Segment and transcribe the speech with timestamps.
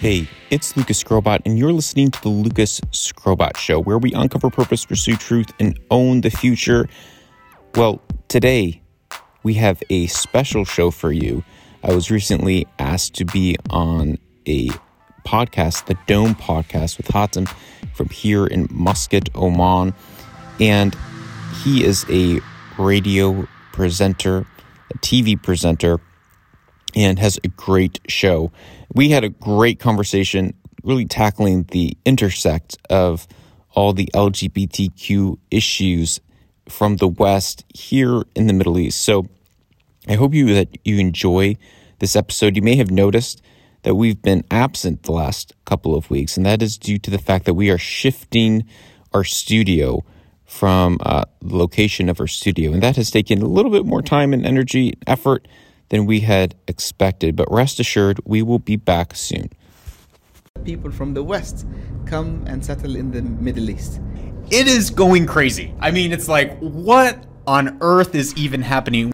[0.00, 4.50] Hey, it's Lucas Skrobot, and you're listening to the Lucas Skrobot Show, where we uncover
[4.50, 6.86] purpose, pursue truth, and own the future.
[7.74, 8.82] Well, today
[9.42, 11.42] we have a special show for you.
[11.82, 14.68] I was recently asked to be on a
[15.26, 17.46] podcast, the Dome podcast with Hatim
[17.94, 19.94] from here in Muscat, Oman.
[20.60, 20.94] And
[21.64, 22.40] he is a
[22.78, 24.46] radio presenter,
[24.90, 26.00] a TV presenter,
[26.94, 28.50] and has a great show.
[28.94, 33.26] We had a great conversation, really tackling the intersect of
[33.72, 36.20] all the LGBTQ issues
[36.68, 39.02] from the West here in the Middle East.
[39.02, 39.26] So
[40.08, 41.56] I hope you that you enjoy
[41.98, 42.56] this episode.
[42.56, 43.42] You may have noticed
[43.82, 47.18] that we've been absent the last couple of weeks, and that is due to the
[47.18, 48.64] fact that we are shifting
[49.12, 50.04] our studio
[50.44, 54.02] from uh, the location of our studio, and that has taken a little bit more
[54.02, 55.46] time and energy, effort
[55.88, 57.36] than we had expected.
[57.36, 59.50] But rest assured, we will be back soon.
[60.64, 61.66] People from the West
[62.06, 64.00] come and settle in the Middle East.
[64.50, 65.74] It is going crazy.
[65.80, 69.12] I mean, it's like, what on earth is even happening?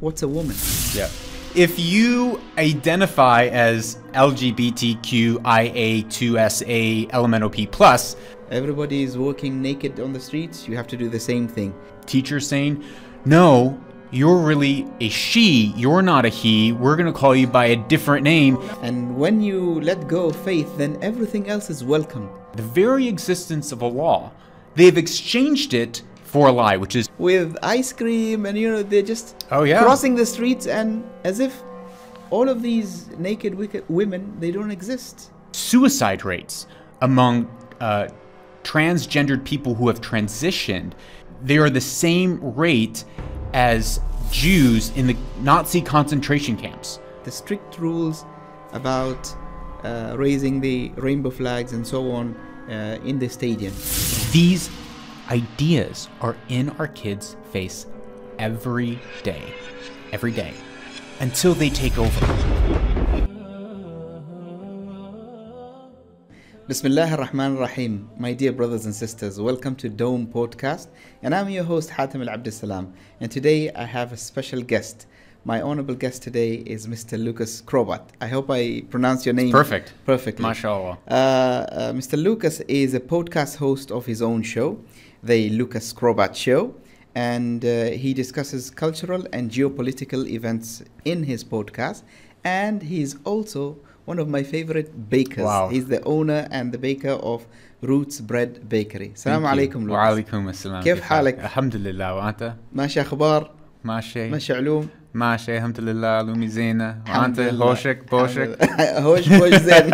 [0.00, 0.56] What's a woman?
[0.94, 1.08] Yeah.
[1.54, 8.16] If you identify as LGBTQIA2SA LMNOP plus,
[8.50, 10.68] everybody is walking naked on the streets.
[10.68, 11.74] You have to do the same thing.
[12.06, 12.84] Teacher saying,
[13.24, 17.76] "No, you're really a she, you're not a he, we're gonna call you by a
[17.76, 18.56] different name.
[18.82, 22.30] And when you let go of faith, then everything else is welcome.
[22.54, 24.32] The very existence of Allah,
[24.74, 29.02] they've exchanged it for a lie, which is with ice cream and you know, they're
[29.02, 29.82] just oh, yeah.
[29.82, 31.62] crossing the streets and as if
[32.30, 35.30] all of these naked wicked women they don't exist.
[35.52, 36.66] Suicide rates
[37.00, 38.08] among uh,
[38.62, 40.92] transgendered people who have transitioned,
[41.42, 43.04] they are the same rate
[43.52, 47.00] as Jews in the Nazi concentration camps.
[47.24, 48.24] The strict rules
[48.72, 49.34] about
[49.84, 52.36] uh, raising the rainbow flags and so on
[52.68, 53.72] uh, in the stadium.
[54.32, 54.70] These
[55.30, 57.86] ideas are in our kids' face
[58.38, 59.42] every day,
[60.12, 60.54] every day,
[61.20, 62.47] until they take over.
[66.68, 68.10] Bismillah ar-Rahman ar-Rahim.
[68.18, 70.88] My dear brothers and sisters, welcome to Dome Podcast.
[71.22, 72.92] And I'm your host, Hatim Al-Abdessalam.
[73.22, 75.06] And today I have a special guest.
[75.46, 77.18] My honorable guest today is Mr.
[77.18, 78.02] Lucas Skrobot.
[78.20, 79.94] I hope I pronounce your name perfect.
[80.04, 80.44] Perfectly.
[80.44, 80.98] MashaAllah.
[81.08, 82.22] Uh, uh, Mr.
[82.22, 84.78] Lucas is a podcast host of his own show,
[85.22, 86.74] The Lucas Skrobot Show.
[87.14, 92.02] And uh, he discusses cultural and geopolitical events in his podcast.
[92.44, 95.45] And he's also one of my favorite bakers.
[95.45, 95.69] Wow.
[95.69, 97.45] He's the owner and the baker of
[97.81, 99.11] Roots Bread Bakery.
[99.15, 99.91] السلام عليكم لوكس.
[99.91, 103.51] وعليكم السلام كيف حالك؟ الحمد لله وانت؟ ماشي اخبار؟
[103.83, 109.91] ماشي ماشي علوم؟ ماشي الحمد لله علومي زينة وانت هوشك بوشك هوش بوش زين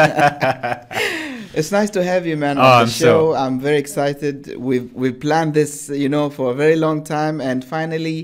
[1.52, 3.34] It's nice to have you, man, on oh, the I'm show.
[3.34, 3.36] So...
[3.42, 4.38] I'm very excited.
[4.68, 8.20] We've we've planned this, you know, for a very long time, and finally,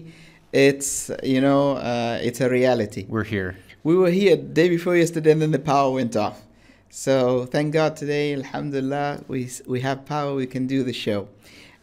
[0.53, 0.91] it's
[1.33, 1.61] you know,
[1.91, 3.03] uh, it's a reality.
[3.15, 3.51] We're here
[3.82, 6.42] we were here day before yesterday and then the power went off.
[6.90, 11.28] So thank God today, Alhamdulillah, we, we have power, we can do the show.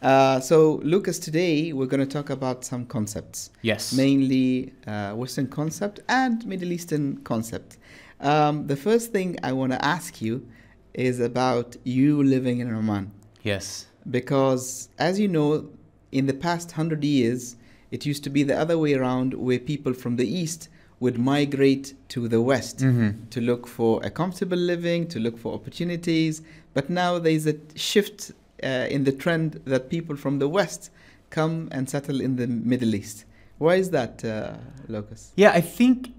[0.02, 3.50] Uh, so, Lucas, today we're going to talk about some concepts.
[3.64, 3.94] Yes.
[3.94, 7.78] Mainly uh, Western concept and Middle Eastern concept.
[8.20, 10.46] Um, the first thing I want to ask you
[10.94, 13.12] is about you living in Oman.
[13.42, 13.88] Yes.
[14.12, 15.70] Because, as you know,
[16.12, 17.56] in the past hundred years,
[17.90, 20.70] it used to be the other way around where people from the East
[21.00, 23.28] would migrate to the West mm-hmm.
[23.30, 26.42] to look for a comfortable living, to look for opportunities.
[26.74, 28.32] But now there's a shift
[28.64, 30.90] uh, in the trend that people from the West
[31.30, 33.26] come and settle in the Middle East.
[33.60, 34.54] Why is that, uh,
[34.88, 35.34] Lucas?
[35.36, 36.14] Yeah, I think,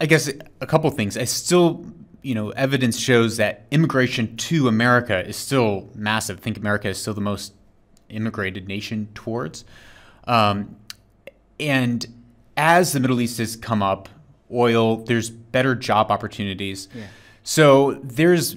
[0.00, 0.30] I guess
[0.60, 1.16] a couple things.
[1.16, 1.86] I still,
[2.22, 6.38] you know, evidence shows that immigration to America is still massive.
[6.38, 7.54] I think America is still the most
[8.08, 9.64] immigrated nation towards.
[10.24, 10.76] Um,
[11.58, 12.06] and
[12.56, 14.08] as the Middle East has come up,
[14.50, 16.88] oil, there's better job opportunities.
[16.94, 17.06] Yeah.
[17.42, 18.56] So there's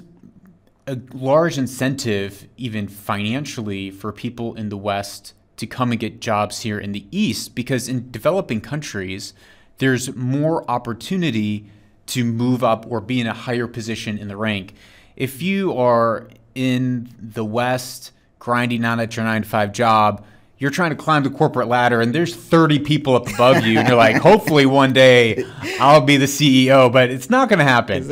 [0.87, 6.61] a large incentive, even financially, for people in the West to come and get jobs
[6.61, 9.33] here in the East because in developing countries,
[9.77, 11.69] there's more opportunity
[12.07, 14.73] to move up or be in a higher position in the rank.
[15.15, 20.23] If you are in the West grinding on at your nine to five job,
[20.57, 23.87] you're trying to climb the corporate ladder and there's 30 people up above you and
[23.87, 25.43] you're like hopefully one day
[25.79, 28.03] i'll be the ceo but it's not going to happen.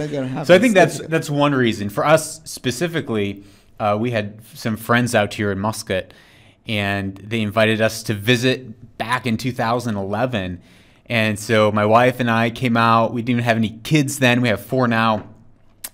[0.45, 1.90] So i think that's that's one reason.
[1.90, 3.44] For us specifically
[3.80, 6.13] uh, we had some friends out here in muscat
[6.68, 10.62] and they invited us to visit back in 2011
[11.07, 13.13] and so my wife and i came out.
[13.13, 14.42] We didn't even have any kids then.
[14.42, 15.30] We have four now.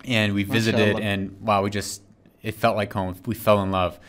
[0.06, 2.02] And we visited, and wow, we just
[2.42, 3.16] it felt like home.
[3.26, 4.00] We fell in love,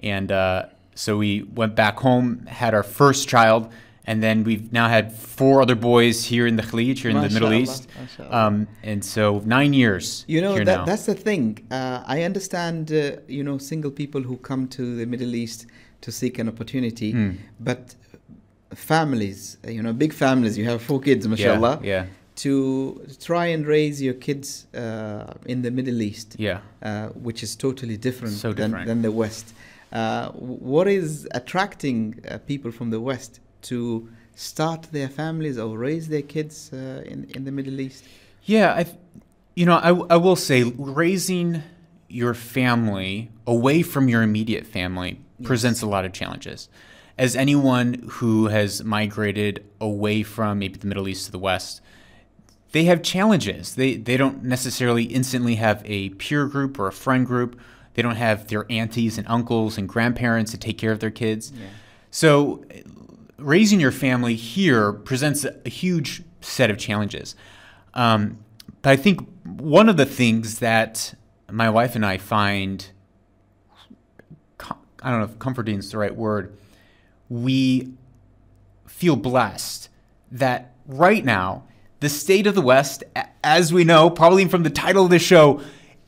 [0.00, 3.68] and uh, so we went back home, had our first child,
[4.04, 7.30] and then we've now had four other boys here in the Khalij, here in the
[7.30, 7.88] Middle Mashallah, East,
[8.30, 10.24] um, and so nine years.
[10.26, 10.84] You know here that now.
[10.84, 11.58] that's the thing.
[11.70, 12.90] Uh, I understand.
[12.92, 15.66] Uh, you know, single people who come to the Middle East
[16.00, 17.30] to seek an opportunity, Hmm.
[17.60, 17.94] but
[18.74, 20.56] families, uh, you know, big families.
[20.58, 21.80] You have four kids, yeah, mashallah.
[21.82, 22.06] yeah,
[22.36, 26.60] To try and raise your kids uh, in the Middle East, yeah.
[26.82, 28.86] uh, which is totally different, So than, different.
[28.88, 29.52] than the West.
[29.92, 36.08] Uh, what is attracting uh, people from the West to start their families or raise
[36.08, 38.04] their kids uh, in in the Middle East?
[38.44, 38.86] Yeah, I,
[39.54, 41.62] you know, I, I will say raising
[42.08, 46.68] your family away from your immediate family presents a lot of challenges.
[47.18, 51.80] As anyone who has migrated away from maybe the Middle East to the West,
[52.72, 53.74] they have challenges.
[53.74, 57.60] They they don't necessarily instantly have a peer group or a friend group.
[57.94, 61.52] They don't have their aunties and uncles and grandparents to take care of their kids.
[62.10, 62.64] So
[63.38, 67.34] raising your family here presents a, huge set of challenges.
[67.94, 68.38] Um,
[68.82, 71.14] but I think one of the things that
[71.50, 72.86] my wife and I find,
[75.02, 76.56] I don't know if comforting is the right word,
[77.28, 77.92] we
[78.86, 79.88] feel blessed
[80.30, 81.64] that right now,
[82.00, 83.04] the state of the West,
[83.44, 85.60] as we know, probably from the title of the show,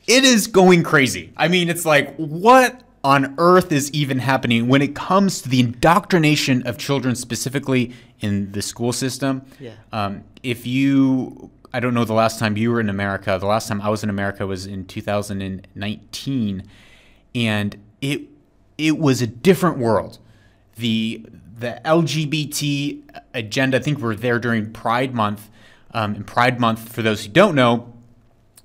[0.07, 1.31] it is going crazy.
[1.35, 5.59] I mean, it's like, what on earth is even happening when it comes to the
[5.59, 9.43] indoctrination of children, specifically in the school system?
[9.59, 9.73] Yeah.
[9.91, 13.67] Um, if you, I don't know the last time you were in America, the last
[13.67, 16.63] time I was in America was in 2019,
[17.33, 18.21] and it
[18.77, 20.19] it was a different world.
[20.77, 21.25] The
[21.57, 23.01] the LGBT
[23.33, 25.49] agenda, I think we're there during Pride Month.
[25.91, 27.93] Um, and Pride Month, for those who don't know,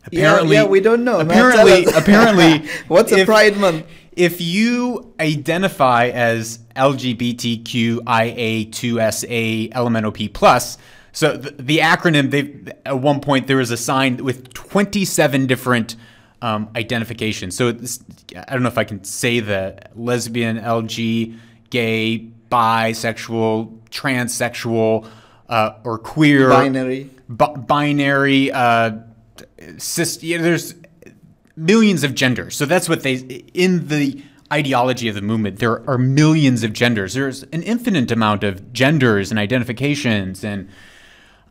[0.05, 1.21] apparently, yeah, we don't know.
[1.21, 3.87] Apparently, apparently, What's a Pride Month?
[4.13, 10.79] If you identify as LGBTQIA2SA LMNOP plus,
[11.13, 15.97] so the, the acronym, they at one point there was a sign with 27 different
[16.43, 17.57] um, identifications.
[17.57, 18.01] So it's,
[18.37, 21.39] I don't know if I can say the lesbian, LG,
[21.71, 25.09] gay, bisexual, transsexual,
[25.49, 27.11] uh, or queer, Binary.
[27.29, 28.93] bi- binary, uh,
[29.79, 30.23] cis.
[30.23, 30.75] Yeah, there's
[31.57, 32.57] millions of genders.
[32.57, 33.15] So that's what they
[33.55, 34.23] in the
[34.53, 35.59] ideology of the movement.
[35.59, 37.15] There are millions of genders.
[37.15, 40.69] There's an infinite amount of genders and identifications and.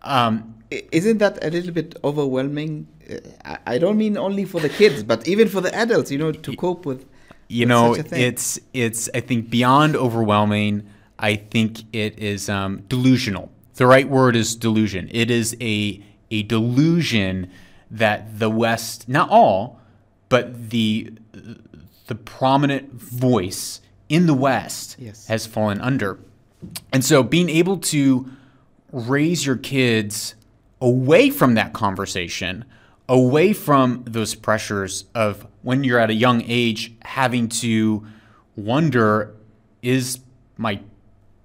[0.04, 2.88] Um, Isn't that a little bit overwhelming?
[3.44, 6.32] Uh, I- don't mean only for the kids, but even for the adults, you know,
[6.32, 7.06] to cope with.
[7.48, 8.22] you with know such a thing.
[8.30, 10.74] it's it's i think beyond overwhelming
[11.30, 11.72] i think
[12.04, 13.46] it is um, delusional
[13.82, 15.76] the right word is delusion it is a
[16.38, 17.50] a delusion
[17.92, 19.80] that the west not all
[20.30, 21.12] but the
[22.08, 25.28] the prominent voice in the west Yes.
[25.28, 26.20] has fallen under
[26.92, 28.30] and so being able to
[28.92, 30.36] raise your kids
[30.82, 32.66] away from that conversation,
[33.08, 38.06] away from those pressures of when you're at a young age having to
[38.56, 39.34] wonder
[39.82, 40.20] is
[40.58, 40.80] my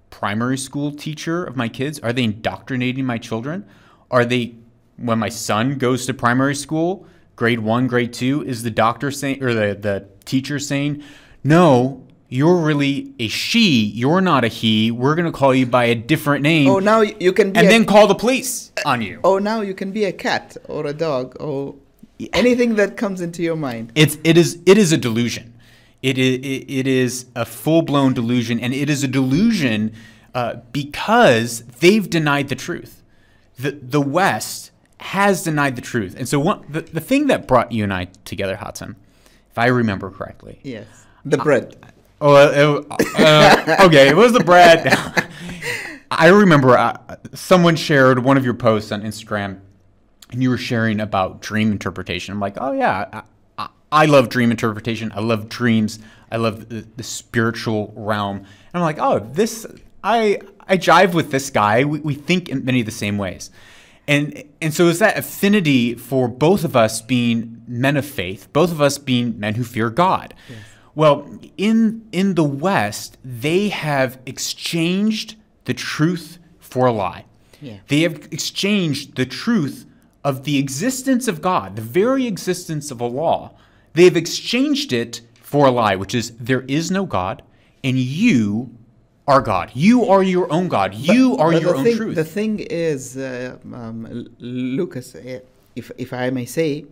[0.09, 3.65] primary school teacher of my kids are they indoctrinating my children?
[4.11, 4.55] Are they
[4.97, 7.05] when my son goes to primary school,
[7.35, 11.03] grade 1, grade 2, is the doctor saying or the the teacher saying,
[11.43, 13.85] "No, you're really a she.
[13.85, 14.91] You're not a he.
[14.91, 17.59] We're going to call you by a different name." Oh, now you can be.
[17.59, 19.19] and a, then call the police on you.
[19.23, 21.75] Oh, now you can be a cat or a dog or
[22.33, 23.91] anything that comes into your mind.
[23.95, 25.53] It's it is it is a delusion.
[26.01, 29.93] It is it is a full blown delusion, and it is a delusion
[30.33, 33.01] uh, because they've denied the truth.
[33.57, 37.71] The the West has denied the truth, and so one, the the thing that brought
[37.71, 38.95] you and I together, Hatim,
[39.51, 40.59] if I remember correctly.
[40.63, 40.87] Yes.
[41.25, 41.75] The bread.
[42.21, 42.81] Oh, uh,
[43.17, 44.87] uh, okay, it was the bread.
[46.11, 46.97] I remember uh,
[47.33, 49.59] someone shared one of your posts on Instagram,
[50.31, 52.33] and you were sharing about dream interpretation.
[52.33, 53.21] I'm like, oh yeah, I,
[53.57, 55.11] I, I love dream interpretation.
[55.13, 55.99] I love dreams.
[56.31, 58.37] I love the, the spiritual realm.
[58.37, 59.65] And I'm like, oh, this
[60.03, 61.83] I I jive with this guy.
[61.83, 63.51] We, we think in many of the same ways.
[64.07, 68.71] And and so is that affinity for both of us being men of faith, both
[68.71, 70.33] of us being men who fear God.
[70.93, 75.35] Well, in in the West, they have exchanged
[75.65, 77.25] the truth for a lie.
[77.61, 77.77] Yeah.
[77.87, 79.85] They have exchanged the truth
[80.23, 83.51] of the existence of God, the very existence of Allah.
[83.93, 87.43] They've exchanged it for a lie, which is there is no God,
[87.83, 88.75] and you
[89.27, 89.71] are God.
[89.73, 90.93] You are your own God.
[90.93, 92.15] You are But your the own thing, truth.
[92.15, 95.39] The thing is, uh, um, Lucas, uh,
[95.75, 96.85] if if I may say,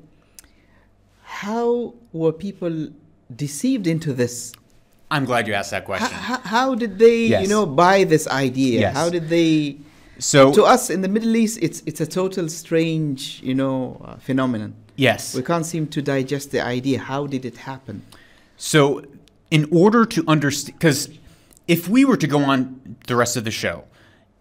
[1.23, 2.89] how were people
[3.35, 4.53] deceived into this?
[5.11, 6.09] I'm glad you asked that question.
[6.09, 7.43] how, how did they, Yes.
[7.43, 8.79] you know, buy this idea?
[8.81, 8.95] Yes.
[8.95, 9.77] How did they?
[10.19, 14.15] So To us in the Middle East, it's it's a total strange, you know, uh,
[14.17, 14.73] phenomenon.
[14.95, 15.35] yes.
[15.35, 16.99] We can't seem to digest the idea.
[16.99, 18.01] How did it happen?
[18.57, 19.03] So,
[19.51, 21.09] in order to understand, because
[21.67, 23.85] if we were to go on the rest of the show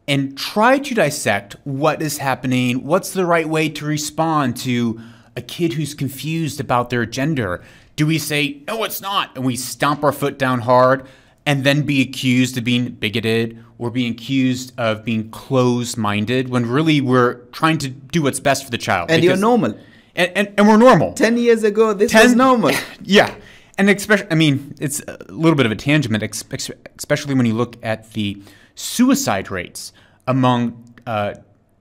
[0.09, 5.01] and try to dissect what is happening, what's the right way to respond to
[5.37, 7.63] a kid who's confused about their gender,
[7.97, 11.07] do we say, no, it's not, and we stomp our foot down hard
[11.47, 16.67] and then be accused of being bigoted or being accused of being closed minded when
[16.67, 19.11] really we're trying to do what's best for the child?
[19.11, 19.79] And you're normal.
[20.15, 21.15] And, and, and we're normal.
[21.15, 22.71] Ten years ago, this was normal.
[23.03, 23.35] Yeah.
[23.79, 27.77] And especially, I mean, it's a little bit of a tangent, especially when you look
[27.83, 28.43] at the
[28.75, 29.93] suicide rates
[30.27, 31.35] among uh,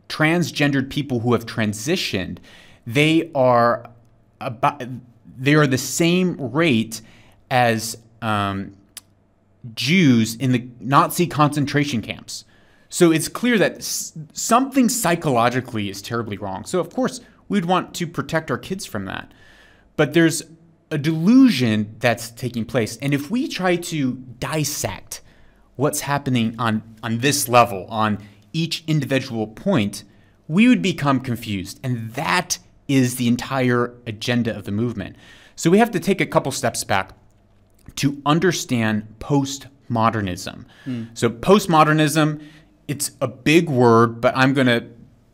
[0.10, 2.38] transgendered people who have transitioned.
[2.88, 3.89] They are
[4.39, 4.83] about
[5.38, 7.01] they are the same rate
[7.50, 8.75] as um,
[9.74, 12.45] Jews in the Nazi concentration camps.
[12.89, 16.65] So it's clear that s- something psychologically is terribly wrong.
[16.65, 19.31] So, of course, we'd want to protect our kids from that.
[19.95, 20.43] But there's
[20.91, 22.98] a delusion that's taking place.
[22.98, 25.21] And if we try to dissect
[25.77, 28.19] what's happening on, on this level, on
[28.53, 30.03] each individual point,
[30.48, 31.79] we would become confused.
[31.81, 35.15] And that is the entire agenda of the movement.
[35.55, 37.13] So we have to take a couple steps back
[37.95, 40.65] to understand postmodernism.
[40.83, 41.03] Hmm.
[41.13, 42.43] So postmodernism,
[42.89, 44.86] it's a big word, but I'm going to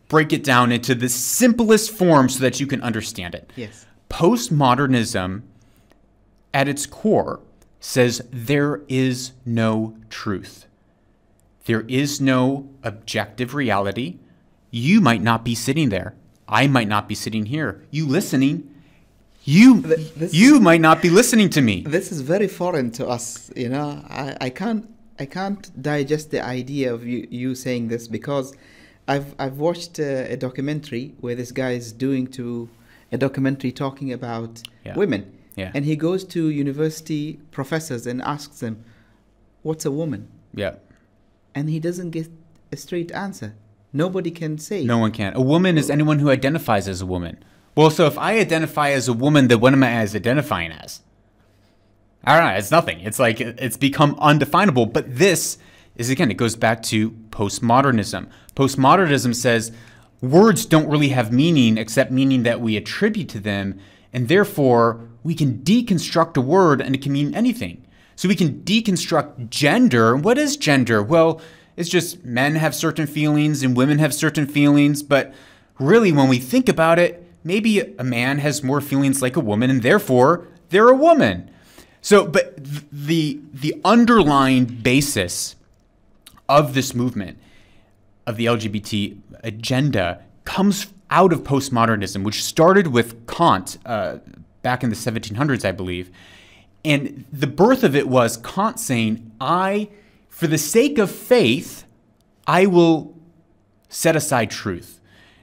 [0.07, 3.51] break it down into the simplest form so that you can understand it.
[3.55, 3.86] Yes.
[4.09, 5.41] Postmodernism
[6.53, 7.39] at its core
[7.79, 10.65] says there is no truth.
[11.65, 14.17] There is no objective reality.
[14.71, 16.13] You might not be sitting there.
[16.47, 17.83] I might not be sitting here.
[17.91, 18.73] You listening,
[19.43, 21.81] you this- you might not be listening to me.
[21.81, 23.51] This is very foreign to us.
[23.55, 28.07] You know, I, I can't I can't digest the idea of you, you saying this
[28.07, 28.53] because
[29.07, 32.69] I've I've watched a, a documentary where this guy is doing to
[33.11, 34.95] a documentary talking about Yeah.
[34.95, 35.31] women.
[35.55, 35.71] Yeah.
[35.73, 38.83] And he goes to university professors and asks them,
[39.63, 40.75] "What's a woman?" Yeah.
[41.55, 42.29] And he doesn't get
[42.71, 43.55] a straight answer.
[43.93, 44.83] Nobody can say.
[44.83, 45.33] No one can.
[45.35, 47.37] A woman is anyone who identifies as a woman.
[47.75, 51.01] Well, so if I identify as a woman, then what am I as identifying as?
[52.23, 52.55] I don't know.
[52.57, 52.99] It's nothing.
[53.01, 54.85] It's like it's become undefinable.
[54.87, 55.57] But this
[55.95, 58.27] is again, it goes back to postmodernism.
[58.55, 59.71] Postmodernism says
[60.21, 63.79] words don't really have meaning except meaning that we attribute to them,
[64.13, 67.85] and therefore we can deconstruct a word and it can mean anything.
[68.15, 70.15] So we can deconstruct gender.
[70.15, 71.03] What is gender?
[71.03, 71.39] Well,
[71.75, 75.33] it's just men have certain feelings and women have certain feelings, but
[75.77, 79.69] really when we think about it, maybe a man has more feelings like a woman
[79.69, 81.51] and therefore they're a woman.
[82.01, 82.55] So, but
[82.91, 85.55] the the underlying basis
[86.47, 87.37] of this movement
[88.25, 89.17] of the LGBT
[89.47, 94.17] agenda comes out of postmodernism, which started with Kant uh,
[94.61, 96.11] back in the 1700s, I believe.
[96.83, 99.89] And the birth of it was Kant saying, I,
[100.29, 101.85] for the sake of faith,
[102.45, 103.15] I will
[103.89, 104.99] set aside truth.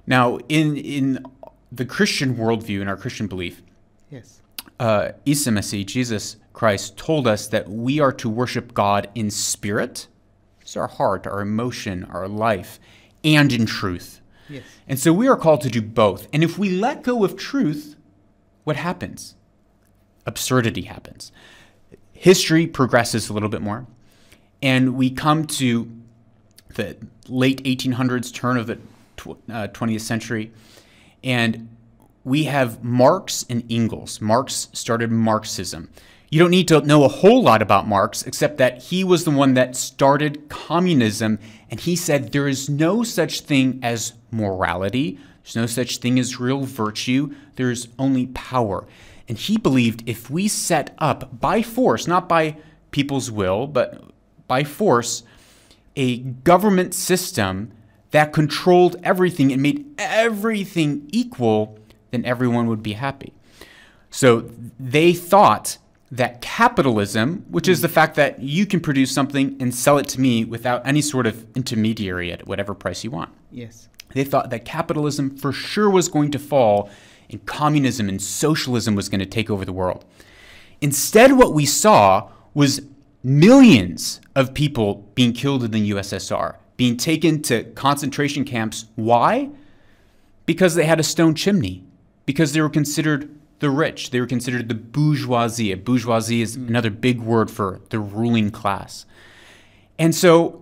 [0.07, 1.25] Now, in, in
[1.73, 3.63] the Christian worldview, in our Christian belief,
[4.11, 4.41] Yes.
[4.79, 5.51] uh, Isa
[5.85, 10.07] Jesus Christ, told us that we are to worship God in spirit,
[10.61, 12.79] it's our heart, our emotion, our life,
[13.25, 14.21] and in truth.
[14.49, 14.65] Yes.
[14.87, 16.29] And so we are called to do both.
[16.33, 17.97] And if we let go of truth,
[18.65, 19.35] what happens?
[20.27, 21.33] Absurdity happens.
[22.13, 23.87] History progresses a little bit more,
[24.63, 25.91] and we come to
[26.75, 26.97] the
[27.29, 28.77] late 1800s, turn of the
[29.17, 30.53] tw- uh, 20th century,
[31.23, 31.69] and
[32.25, 34.21] we have Marx and Engels.
[34.21, 35.91] Marx started Marxism.
[36.31, 39.31] You don't need to know a whole lot about Marx, except that he was the
[39.31, 41.39] one that started communism,
[41.75, 46.39] and he said there is no such thing as morality, there's no such thing as
[46.39, 48.87] real virtue, there's only power.
[49.29, 52.59] And he believed if we set up by force, not by
[52.93, 54.05] people's will, but
[54.47, 55.25] by force,
[55.97, 57.73] a government system
[58.13, 61.77] that controlled everything and made everything equal,
[62.13, 63.33] then everyone would be happy.
[64.11, 65.79] So they thought
[66.17, 67.93] that capitalism, which is the mm.
[67.93, 71.45] fact that you can produce something and sell it to me without any sort of
[71.57, 73.89] intermediary at whatever price you want, Yes.
[74.13, 76.89] they thought that capitalism for sure was going to fall
[77.29, 80.05] and communism and socialism was going to take over the world.
[80.81, 82.83] Instead, what we saw was
[83.25, 88.87] millions of people being killed in the USSR, being taken to concentration camps.
[88.95, 89.49] Why?
[90.47, 91.83] Because they had a stone chimney,
[92.25, 94.11] because they were considered the rich.
[94.11, 95.73] They were considered the bourgeoisie.
[95.73, 96.69] A bourgeoisie is mm.
[96.69, 99.07] another big word for the ruling class.
[99.99, 100.61] And so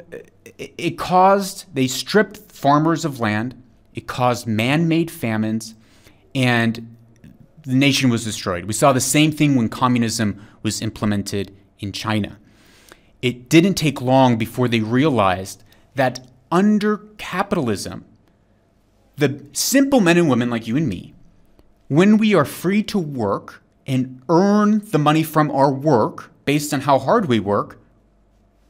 [0.56, 3.60] it, it caused, they stripped farmers of land,
[3.92, 5.74] it caused man made famines,
[6.32, 6.96] and
[7.64, 8.66] the nation was destroyed.
[8.66, 12.38] We saw the same thing when communism was implemented in China.
[13.20, 15.64] It didn't take long before they realized
[15.96, 18.04] that under capitalism,
[19.16, 21.14] the simple men and women like you and me,
[21.92, 26.80] when we are free to work and earn the money from our work based on
[26.82, 27.78] how hard we work,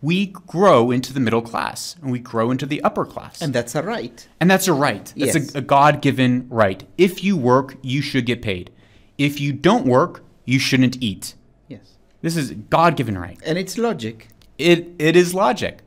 [0.01, 3.41] we grow into the middle class and we grow into the upper class.
[3.41, 4.27] And that's a right.
[4.41, 5.05] And that's a right.
[5.17, 5.55] That's Yes.
[5.55, 6.83] a, a God given right.
[6.99, 8.73] If you work, you should get paid.
[9.19, 11.35] If you don't work, you shouldn't eat.
[11.69, 11.99] Yes.
[12.23, 13.39] This is God given right.
[13.47, 14.29] And it's logic.
[14.59, 15.83] It, it is logic.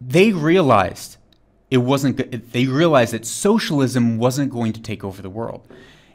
[0.00, 1.18] They realized
[1.70, 5.68] it wasn't they realized that socialism wasn't going to take over the world.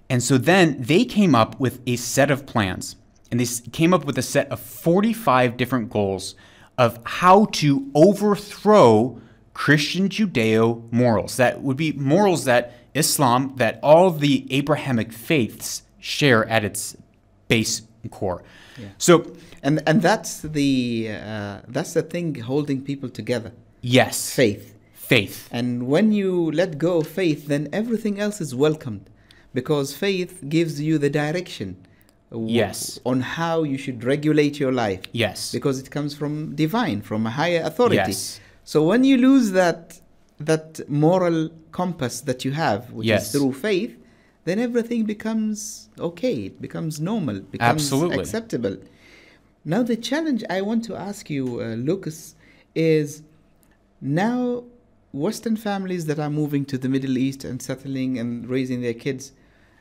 [0.09, 2.95] And so then they came up with a set of plans
[3.31, 6.35] and they came up with a set of 45 different goals
[6.77, 9.19] of how to overthrow
[9.53, 11.38] Christian Judeo morals.
[11.38, 16.95] That would be morals that Islam, that all the Abrahamic faiths share at its
[17.47, 18.43] base and core.
[18.97, 19.33] So,
[19.63, 23.51] And and that's the uh, that's the thing holding people together.
[23.81, 24.74] yes, Faith.
[24.93, 25.47] Faith.
[25.51, 29.09] And when you let go of faith, then everything else is welcomed,
[29.59, 31.69] because faith gives you the direction.
[32.62, 32.77] Yes.
[33.12, 35.03] On how you should regulate your life.
[35.24, 35.39] Yes.
[35.57, 36.33] Because it comes from
[36.63, 37.95] divine, from a higher authority.
[38.13, 38.39] Yes.
[38.71, 39.81] So when you lose that
[40.51, 41.39] that moral
[41.79, 43.21] compass that you have, which Yes.
[43.25, 43.93] is through faith,
[44.47, 45.57] then everything becomes
[46.09, 46.35] okay.
[46.50, 47.38] It becomes normal.
[47.57, 48.19] Becomes Absolutely.
[48.19, 48.75] acceptable.
[49.74, 52.19] Now the challenge I want to ask you, uh, Lucas,
[52.93, 53.07] is
[54.01, 54.39] now
[55.27, 59.24] Western families that are moving to the Middle East and settling and raising their kids,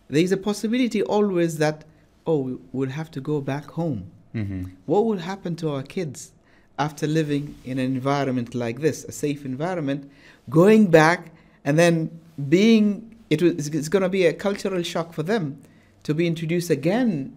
[0.09, 1.85] there is a possibility always that
[2.27, 4.01] oh we'll have to go back home.
[4.33, 6.33] hmm What will happen to our kids
[6.79, 10.11] after living in an environment like this, a safe environment,
[10.51, 11.31] going back
[11.65, 12.11] and then
[12.49, 12.85] being
[13.31, 15.45] it was it's going to be a cultural shock for them
[16.03, 17.35] to be introduced again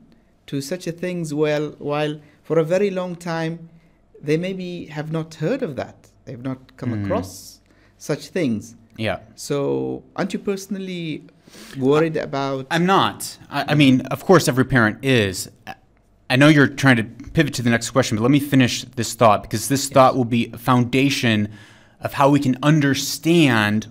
[0.48, 3.70] to such a things well while for a very long time
[4.28, 7.04] they maybe have not heard of that they've not come Mhm.
[7.04, 7.30] across
[8.10, 9.20] such things Yeah.
[9.36, 9.58] so
[10.16, 11.24] aren't you personally
[11.78, 13.38] worried about I'm not.
[13.50, 15.50] I, I mean, of course, every parent is.
[16.30, 19.14] I know you're trying to pivot to the next question, but let me finish this
[19.14, 21.50] thought because this thought will be a foundation
[22.02, 23.88] of how we can understand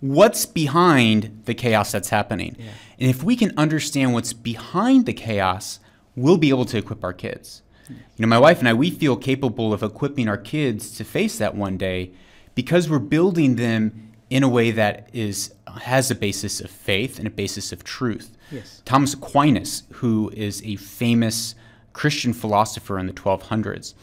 [0.00, 2.56] what's behind the chaos that's happening.
[2.58, 2.70] Yeah.
[2.98, 5.80] And if we can understand what's behind the chaos,
[6.16, 7.62] we'll be able to equip our kids.
[7.88, 11.38] You know, my wife and I, we feel capable of equipping our kids to face
[11.38, 12.10] that one day
[12.54, 17.26] because we're building them in a way that is has a basis of faith and
[17.26, 18.36] a basis of truth.
[18.50, 18.82] Yes.
[18.84, 21.54] Thomas Aquinas, who is a famous
[21.92, 23.94] Christian philosopher in the 1200s,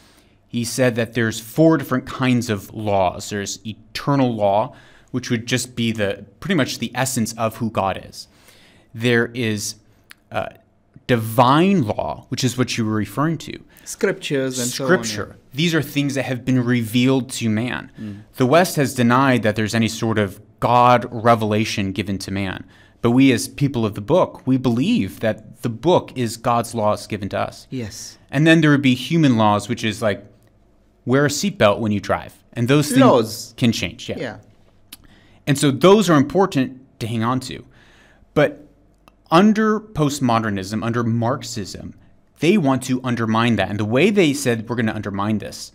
[0.48, 3.30] he said that there's four different kinds of laws.
[3.30, 4.76] There's eternal law,
[5.12, 8.28] which would just be the pretty much the essence of who God is.
[8.94, 9.76] There is
[10.32, 10.50] uh,
[11.08, 13.64] divine law, which is what you were referring to.
[13.86, 15.36] scriptures and so on, Scripture.
[15.54, 18.24] These are things that have been revealed to man.
[18.36, 22.66] The West has denied that there's any sort of God revelation given to man.
[23.02, 27.06] But we, as people of the book, we believe that the book is God's laws
[27.06, 27.68] given to us.
[27.70, 30.26] yes And then there would be human laws, which is like
[31.06, 32.34] wear a seatbelt when you drive.
[32.54, 33.54] And those things Laws.
[33.58, 34.08] can change.
[34.08, 34.18] Yeah.
[34.18, 34.38] yeah
[35.46, 37.66] And so those are important to hang on to.
[38.34, 38.66] But
[39.30, 41.94] under postmodernism, under Marxism,
[42.40, 43.70] they want to undermine that.
[43.70, 45.74] And the way they said we're going to undermine this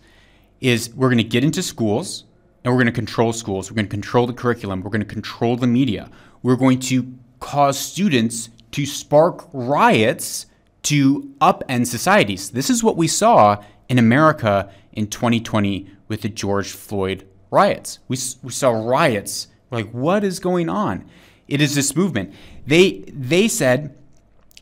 [0.61, 2.23] is we're going to get into schools
[2.63, 3.69] and we're going to control schools.
[3.69, 4.81] We're going to control the curriculum.
[4.81, 6.09] We're going to control the media.
[6.43, 10.45] We're going to cause students to spark riots
[10.83, 12.51] to upend societies.
[12.51, 17.99] This is what we saw in America in 2020 with the George Floyd riots.
[18.07, 19.47] We, we saw riots.
[19.69, 21.05] We're like, what is going on?
[21.47, 22.33] It is this movement.
[22.67, 23.95] They they said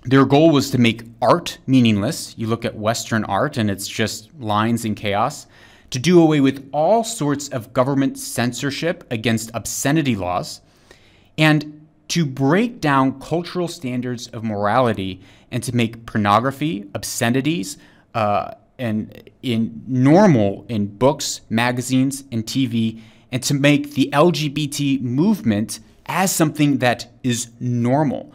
[0.06, 2.34] their goal was to make art meaningless.
[2.38, 5.48] You look at Western art and it's just lines and chaos.
[5.92, 10.62] To do away with all sorts of government censorship against obscenity laws,
[11.38, 15.22] and to break down cultural standards of morality
[15.52, 17.78] and to make pornography, obscenities,
[18.14, 25.80] uh, and in normal in books, magazines, and TV, and to make the LGBT movement
[26.06, 28.32] as something that is normal.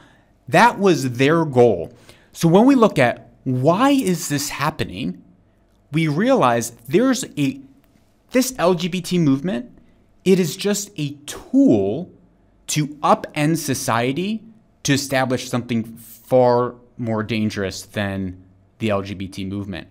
[0.49, 1.93] That was their goal.
[2.33, 5.22] So when we look at why is this happening,
[5.93, 7.61] we realize there's a
[8.31, 9.71] this LGBT movement,
[10.25, 12.11] it is just a tool
[12.69, 14.43] to upend society
[14.85, 18.43] to establish something far more dangerous than
[18.79, 19.89] the LGBT movement.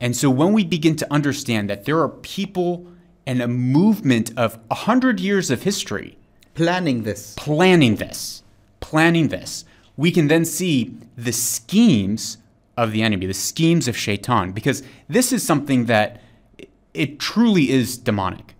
[0.00, 2.86] And so when we begin to understand that there are people
[3.26, 6.18] and a movement of 100 years of history
[6.54, 7.34] Planning this.
[7.36, 8.42] planning this,
[8.80, 9.64] planning this,
[9.96, 12.38] we can then see the schemes
[12.76, 16.20] of the enemy, the schemes of Shaitan, because this is something that
[16.92, 18.54] it truly is demonic.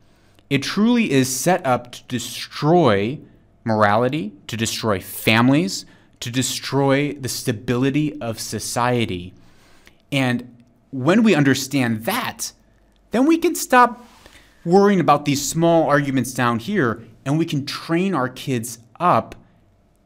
[0.51, 3.19] It truly is set up to destroy
[3.65, 5.87] morality, to destroy families,
[6.21, 9.35] to destroy the stability of society.
[10.13, 12.53] And when we understand that,
[13.11, 14.07] then we can stop
[14.65, 19.35] worrying about these small arguments down here and we can train our kids up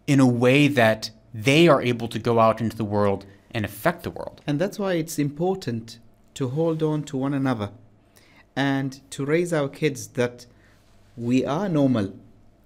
[0.06, 4.02] in a way that they are able to go out into the world and affect
[4.02, 4.40] the world.
[4.46, 5.98] And that's why it's important
[6.34, 7.70] to hold on to one another
[8.54, 10.46] and to raise our kids that
[11.16, 12.14] we are normal.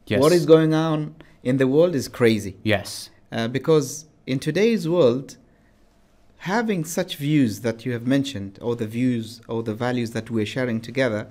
[0.06, 0.20] Yes.
[0.20, 2.56] What is going on in the world is crazy.
[2.62, 3.10] Yes.
[3.30, 5.36] Uh, because in today's world,
[6.38, 10.46] having such views that you have mentioned, or the views or the values that we're
[10.46, 11.28] sharing together,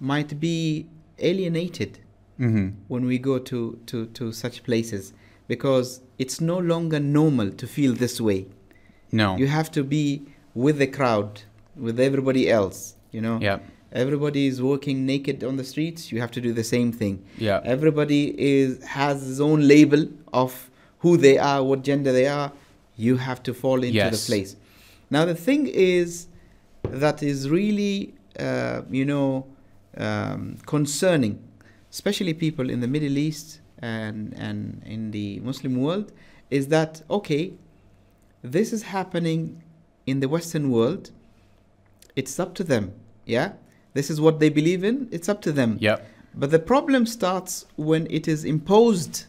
[0.00, 0.86] might be
[1.18, 1.98] alienated
[2.36, 5.12] hmm when we go to, to, to such places
[5.48, 8.46] because it's no longer normal to feel this way.
[9.12, 9.36] No.
[9.36, 10.22] You have to be
[10.54, 11.42] with the crowd,
[11.76, 13.38] with everybody else, you know?
[13.40, 13.64] Yep.
[13.92, 17.24] Everybody is walking naked on the streets, you have to do the same thing.
[17.38, 17.60] Yeah.
[17.64, 22.52] Everybody is has his own label of who they are, what gender they are.
[22.96, 24.26] You have to fall into Yes.
[24.26, 24.56] the place.
[25.10, 26.26] Now the thing is
[26.82, 29.46] that is really uh, you know
[29.96, 31.38] um, concerning,
[31.90, 36.12] especially people in the Middle East and and in the Muslim world,
[36.50, 37.54] is that okay?
[38.42, 39.62] This is happening
[40.06, 41.10] in the Western world.
[42.16, 42.92] It's up to them.
[43.26, 43.52] Yeah,
[43.94, 45.08] this is what they believe in.
[45.10, 45.76] It's up to them.
[45.80, 45.98] Yeah.
[46.34, 49.24] But the problem starts when it is imposed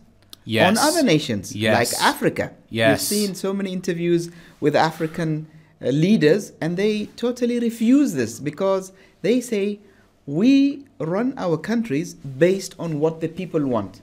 [0.46, 0.68] Yes.
[0.68, 1.76] on other nations Yes.
[1.94, 2.54] like Africa.
[2.70, 2.92] Yes.
[3.12, 5.48] We've seen so many interviews with African
[5.82, 8.92] uh, leaders and they totally refuse this because
[9.22, 9.80] they say
[10.26, 14.02] we run our countries based on what the people want.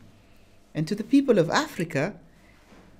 [0.74, 2.14] And to the people of Africa,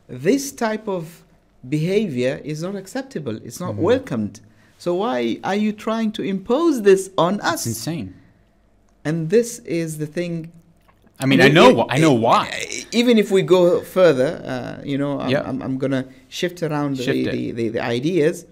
[0.09, 1.23] this type of
[1.69, 3.37] behavior is not acceptable.
[3.45, 4.41] It's not welcomed.
[4.79, 7.67] So why are you trying to impose this on us?
[7.67, 8.15] It's insane.
[9.05, 10.53] And this is the thing
[11.19, 11.81] I mean, I know.
[11.83, 12.49] it- I know why.
[12.93, 15.31] Even if we go further, uh, you know, I'm.
[15.49, 18.45] I'm, I'm going to shift around Shift the, the, the, the ideas.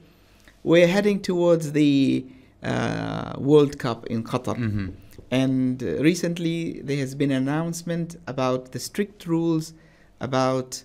[0.63, 2.25] We're heading towards the
[2.63, 4.57] uh, World Cup in Qatar.
[4.57, 4.87] hmm
[5.31, 9.75] And recently, there has been an announcement about the strict rules
[10.21, 10.85] about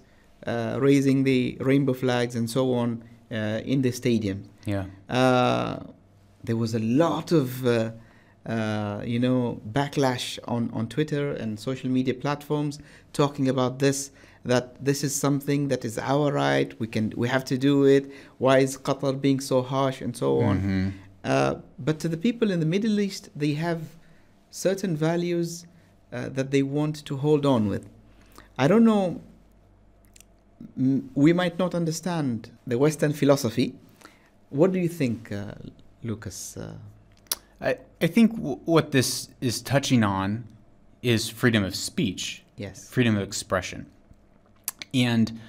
[0.89, 2.89] raising the rainbow flags and so on
[3.31, 4.39] uh, in the stadium.
[4.73, 4.85] Yeah.
[5.19, 5.73] Uh,
[6.47, 7.91] there was a lot of uh,
[8.45, 9.39] uh, you know
[9.77, 12.73] backlash on, on Twitter and social media platforms
[13.21, 14.11] talking about this
[14.51, 18.03] that this is something that is our right we can we have to do it
[18.37, 20.91] why is Qatar being so harsh and so on Mhm.
[21.31, 21.53] uh,
[21.87, 23.81] but to the people in the Middle East they have
[24.65, 25.49] certain values
[26.13, 27.83] uh, that they want to hold on with
[28.63, 29.03] I don't know
[31.13, 33.75] we might not understand the Western philosophy
[34.49, 35.53] what do you think, uh,
[36.03, 36.57] Lucas?
[36.57, 36.73] Uh,
[37.61, 40.45] I, I think w- what this is touching on
[41.01, 42.89] is freedom of speech, yes.
[42.89, 43.85] freedom of expression.
[44.93, 45.39] And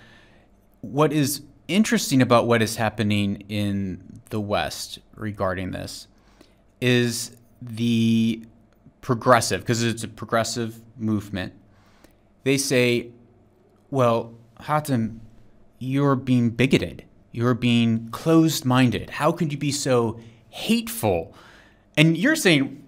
[0.83, 6.07] what is interesting about what is happening in the West regarding this
[6.81, 8.45] is the
[9.01, 11.55] progressive, because it's a progressive movement.
[12.45, 13.09] They say,
[13.91, 15.21] well, Hatim,
[15.79, 17.05] you're being bigoted.
[17.33, 19.11] You're being closed minded.
[19.11, 20.19] How could you be so
[20.49, 21.35] hateful?
[21.97, 22.85] And you're saying,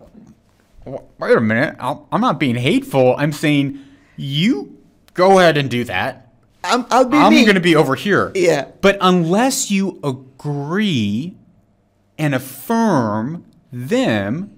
[0.85, 3.15] wait a minute, I'm not being hateful.
[3.17, 3.79] I'm saying,
[4.17, 4.79] you
[5.15, 6.33] go ahead and do that.
[6.65, 8.31] I'm, I'll be I'm going to be over here.
[8.35, 8.69] Yeah.
[8.81, 11.37] But unless you agree
[12.19, 14.57] and affirm them,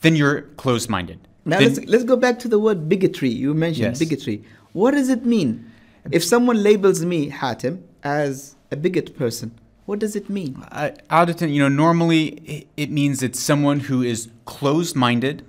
[0.00, 1.26] then you're closed minded.
[1.44, 3.28] Now let's let's go back to the word bigotry.
[3.30, 3.98] You mentioned Yes.
[3.98, 4.44] bigotry.
[4.72, 5.69] What does it mean?
[6.10, 9.52] If someone labels me Hatim as a bigot person,
[9.86, 10.62] what does it mean?
[10.70, 15.44] uh, Auditon, you know, normally it means it's someone who is closed-minded,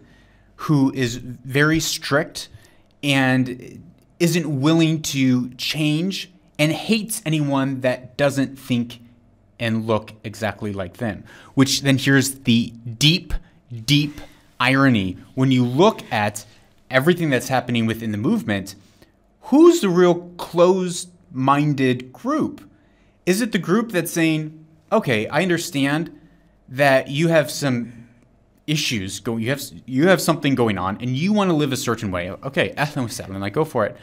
[0.56, 2.50] who is very strict,
[3.04, 3.84] and
[4.20, 9.00] isn't willing to change, and hates anyone that doesn't think
[9.60, 11.24] and look exactly like them.
[11.54, 13.34] Which then here's the deep,
[13.86, 14.20] deep
[14.60, 16.46] irony when you look at
[16.90, 18.76] everything that's happening within the movement.
[19.44, 22.70] Who's the real closed-minded group?
[23.26, 26.18] Is it the group that's saying, "Okay, I understand
[26.70, 28.08] that you have some
[28.68, 31.78] issues going, you have you have something going on, and you want to live a
[31.78, 32.32] certain way.
[32.32, 33.98] Okay, sahlan, like go for it.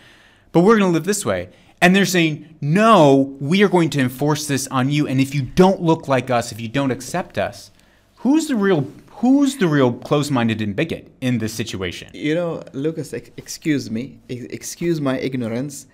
[0.53, 4.01] But we're going to live this way." And they're saying, no, we are going to
[4.01, 5.07] enforce this on you.
[5.07, 7.71] And if you don't look like us, if you don't accept us,
[8.17, 8.83] who's the real
[9.19, 12.09] who's the real closed-minded and bigot in this situation?
[12.13, 15.87] You know, Lucas, ex- excuse me, ex- excuse my ignorance.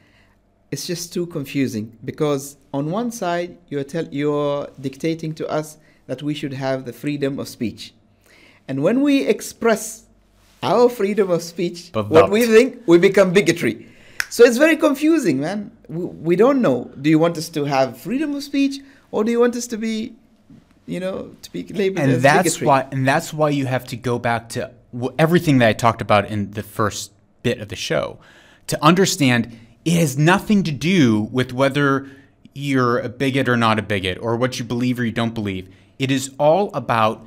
[0.71, 6.23] It's just too confusing because on one side you're tell you're dictating to us that
[6.23, 7.95] we should have the freedom of speech,
[8.69, 10.05] and when we express
[10.63, 13.87] our freedom of speech, But what we think, we become bigotry.
[14.31, 15.71] So it's very confusing, man.
[15.89, 16.91] We, we don't know.
[17.01, 18.81] Do you want us to have freedom of speech,
[19.13, 20.15] or do you want us to be,
[20.87, 22.67] you know, to be labeled and that's bigotry?
[22.67, 24.71] why and that's why you have to go back to
[25.19, 28.19] everything that I talked about in the first bit of the show.
[28.69, 32.09] To understand it has nothing to do with whether
[32.55, 35.69] you're a bigot or not a bigot or what you believe or you don't believe.
[35.99, 37.27] It is all about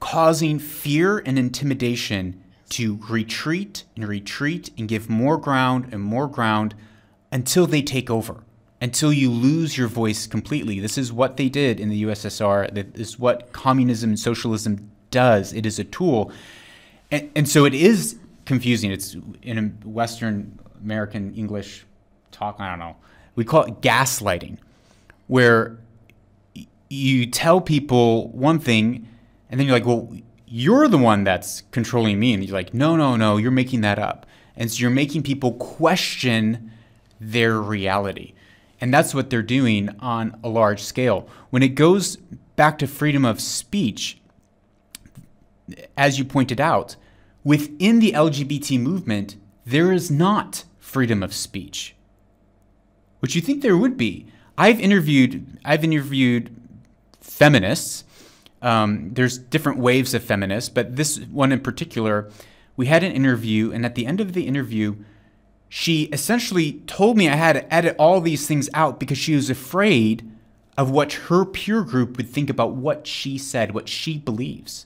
[0.00, 6.74] causing fear and intimidation to retreat and retreat and give more ground and more ground
[7.30, 8.42] until they take over,
[8.82, 10.80] until you lose your voice completely.
[10.80, 12.74] This is what they did in the USSR.
[12.74, 15.52] This is what communism and socialism does.
[15.52, 16.32] It is a tool.
[17.12, 18.90] And, and so it is confusing.
[18.90, 21.86] It's in Western American English
[22.32, 22.96] talk, I don't know.
[23.36, 24.58] We call it gaslighting,
[25.28, 25.78] where
[26.88, 29.08] you tell people one thing
[29.48, 30.12] and then you're like, well,
[30.46, 32.34] you're the one that's controlling me.
[32.34, 34.26] And you're like, no, no, no, you're making that up.
[34.56, 36.72] And so you're making people question
[37.20, 38.34] their reality.
[38.82, 41.28] And that's what they're doing on a large scale.
[41.50, 42.16] When it goes
[42.56, 44.20] back to freedom of speech,
[45.96, 46.96] as you pointed out,
[47.44, 51.94] within the LGBT movement, there is not freedom of speech,
[53.20, 54.26] which you think there would be.
[54.58, 56.54] I've interviewed I've interviewed
[57.20, 58.02] feminists.
[58.62, 62.30] Um, there's different waves of feminists, but this one in particular,
[62.76, 64.96] we had an interview, and at the end of the interview,
[65.74, 69.48] she essentially told me I had to edit all these things out because she was
[69.48, 70.30] afraid
[70.76, 74.84] of what her peer group would think about what she said, what she believes.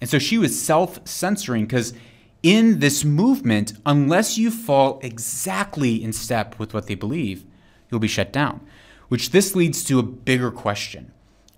[0.00, 1.94] And so she was self censoring because
[2.42, 7.44] in this movement, unless you fall exactly in step with what they believe,
[7.88, 8.60] you'll be shut down.
[9.06, 11.12] Which this leads to a bigger question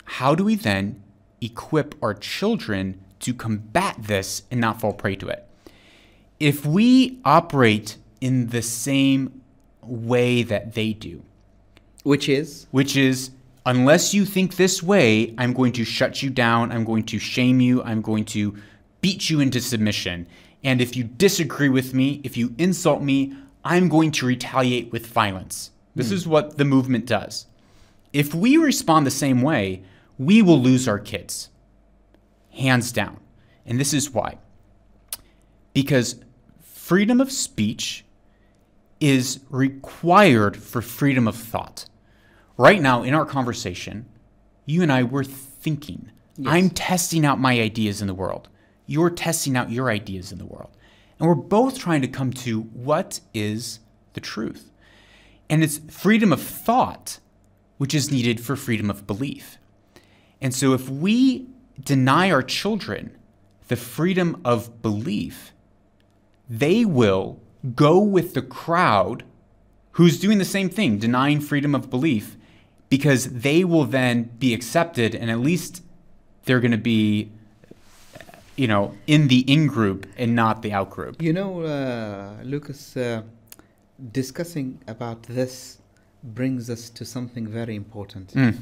[0.05, 1.03] How do we then
[1.41, 5.49] equip our children to combat this and not fall prey to it?
[6.39, 9.43] If we operate in the same
[9.83, 11.23] way that they do,
[12.03, 13.31] Which is which is
[13.65, 17.61] unless you think this way, I'm going to shut you down, I'm going to shame
[17.61, 18.57] you, I'm going to
[19.01, 20.27] beat you into submission.
[20.65, 25.07] And if you disagree with me, if you insult me, I'm going to retaliate with
[25.07, 25.71] violence.
[25.95, 26.15] This hmm.
[26.15, 27.47] is what the movement does.
[28.13, 29.83] If we respond the same way,
[30.19, 31.51] we will lose our kids.
[32.53, 33.21] Hands down.
[33.67, 34.39] And this is why.
[35.75, 36.21] Because
[36.63, 38.06] freedom of speech
[39.01, 41.87] is required for freedom of thought.
[42.57, 44.07] Right now, in our conversation,
[44.65, 46.11] you and I were thinking.
[46.45, 48.49] I'm testing out my ideas in the world.
[48.87, 50.71] You're testing out your ideas in the world.
[51.19, 53.81] And we're both trying to come to what is
[54.13, 54.71] the truth.
[55.49, 57.21] And it's freedom of thought,
[57.79, 59.59] which is needed for freedom of belief.
[60.41, 61.47] And so if we
[61.83, 63.17] deny our children
[63.69, 65.53] the freedom of belief,
[66.49, 67.41] they will
[67.75, 69.25] go with the crowd
[69.93, 72.37] who's doing the same thing, denying freedom of belief,
[72.89, 75.83] because they will then be accepted and at least
[76.45, 77.31] they're going to be,
[78.57, 81.21] you know, in the in group and not the out group.
[81.21, 83.23] You know, uh, Lucas, uh,
[84.13, 85.79] discussing about this
[86.23, 88.33] brings us to something very important.
[88.35, 88.59] Mm.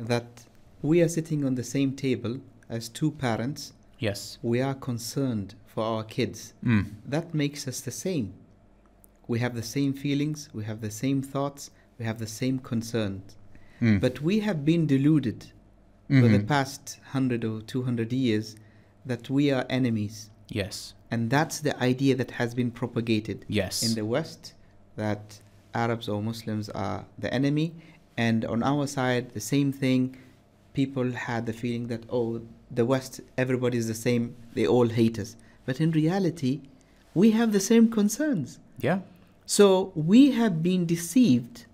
[0.00, 0.44] That
[0.82, 3.72] we are sitting on the same table as two parents.
[3.98, 4.38] Yes.
[4.42, 6.54] We are concerned for our kids.
[6.64, 6.84] Mm.
[7.04, 8.32] That makes us the same.
[9.26, 13.36] We have the same feelings, we have the same thoughts, we have the same concerns.
[13.80, 14.00] Mm.
[14.00, 15.46] But we have been deluded
[16.08, 16.46] for the Mhm.
[16.46, 18.56] past 100 or 200 years
[19.06, 20.30] that we are enemies.
[20.48, 20.94] Yes.
[21.10, 23.82] And that's the idea that has been propagated Yes.
[23.82, 24.52] in the West
[24.96, 25.40] that
[25.74, 27.72] Arabs or Muslims are the enemy.
[28.16, 30.16] And on our side, the same thing.
[30.72, 35.36] People had the feeling that, oh, the West, everybody's the same, they all hate us.
[35.66, 36.60] But in reality,
[37.14, 38.58] we have the same concerns.
[38.80, 39.00] yeah.
[39.46, 41.66] So we have been deceived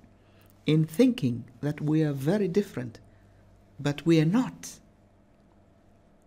[0.66, 2.98] in thinking that we are very different,
[3.78, 4.80] but we are not.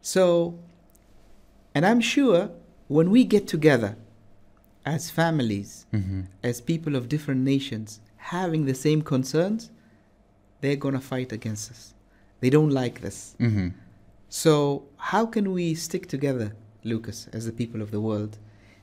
[0.01, 0.57] So,
[1.75, 2.49] and I'm sure
[2.87, 3.95] when we get together
[4.85, 6.21] as families, Mm-hmm.
[6.43, 9.69] as people of different nations, having the same concerns,
[10.61, 11.93] they're going to fight against us.
[12.39, 13.35] They don't like this.
[13.39, 13.69] Mm-hmm.
[14.29, 18.37] So, how can we stick together, Lucas, as the people of the world?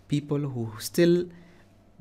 [0.08, 1.26] People who still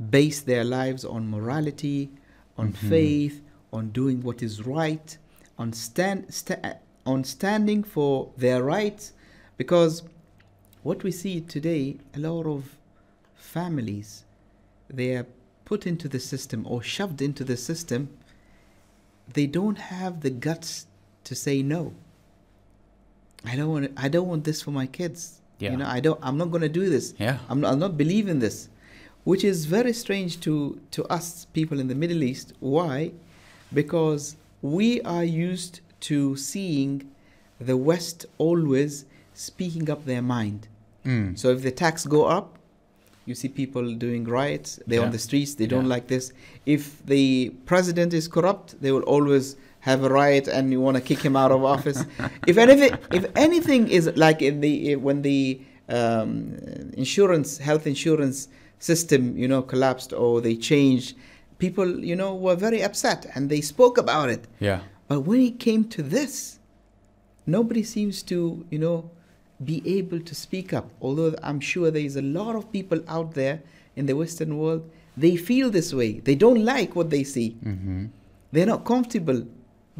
[0.10, 2.10] base their lives on morality,
[2.58, 2.90] on mm-hmm.
[2.90, 5.18] faith, on doing what is right,
[5.58, 9.14] on stand sta- on standing for their rights,
[9.58, 10.04] because
[10.84, 12.78] what we see today, a lot of
[13.36, 14.24] families,
[14.90, 15.26] they are
[15.66, 18.10] put into the system or shoved into the system.
[19.34, 20.88] They don't have the guts
[21.26, 21.94] to say no.
[23.46, 23.92] I don't want.
[23.98, 25.39] I don't want this for my kids.
[25.60, 25.72] Yeah.
[25.72, 26.20] You know, I don't.
[26.24, 27.14] I'm not going to do this.
[27.20, 27.38] Yeah.
[27.50, 27.60] I'm.
[27.62, 28.70] Not, I'll not believe in this,
[29.24, 32.54] which is very strange to to us people in the Middle East.
[32.60, 33.12] Why?
[33.74, 37.10] Because we are used to seeing
[37.60, 40.68] the West always speaking up their mind.
[41.06, 41.38] Mm.
[41.38, 42.58] So if the tax go up,
[43.26, 44.80] you see people doing riots.
[44.88, 45.06] They're Yeah.
[45.06, 45.56] on the streets.
[45.56, 46.32] They don't like this.
[46.66, 51.02] If the president is corrupt, they will always have a riot and you want to
[51.02, 52.04] kick him out of office.
[52.48, 56.58] if anything, if anything is like in the when the um,
[56.94, 58.48] insurance, health insurance
[58.80, 61.16] system, you know, collapsed or they changed,
[61.58, 64.48] people, you know, were very upset and they spoke about it.
[64.60, 64.82] Yeah.
[65.08, 66.60] But when it came to this,
[67.46, 69.10] nobody seems to, you know,
[69.64, 70.90] be able to speak up.
[71.02, 73.62] Although I'm sure there is a lot of people out there
[73.96, 76.20] in the Western world, they feel this way.
[76.20, 77.58] They don't like what they see.
[77.64, 78.06] Mm-hmm.
[78.52, 79.46] They're not comfortable.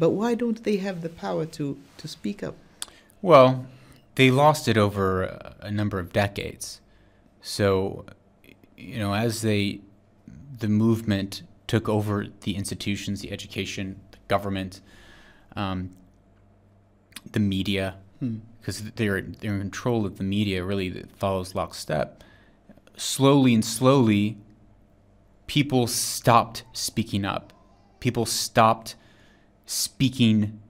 [0.00, 2.56] But why don't they have the power to, to speak up?
[3.20, 3.66] Well,
[4.14, 5.24] they lost it over
[5.60, 6.80] a- number of decades.
[7.42, 8.06] So,
[8.78, 9.80] you know, as they,
[10.58, 14.80] the movement took over the institutions, the education, the government,
[15.54, 15.90] um,
[17.30, 18.38] the media, Hmm.
[18.60, 22.22] because they're they're in control of the media, really that follows lockstep.
[22.96, 24.36] Slowly and slowly,
[25.46, 27.52] people stopped speaking up.
[27.98, 28.94] People stopped
[29.70, 30.60] speaking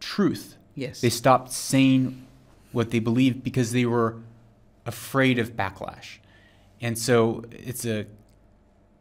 [0.00, 0.56] truth.
[0.74, 1.00] Yes.
[1.00, 2.26] They stopped saying
[2.72, 4.16] what they believed because they were
[4.84, 6.18] afraid of backlash.
[6.80, 8.06] And so it's a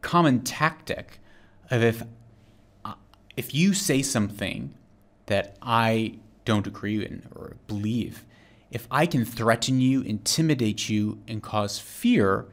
[0.01, 1.19] common tactic
[1.69, 2.03] of if
[2.85, 2.93] uh,
[3.35, 4.75] if you say something
[5.25, 8.23] that I don't agree in or believe,
[8.71, 12.45] if I can threaten you, intimidate you, and cause fear,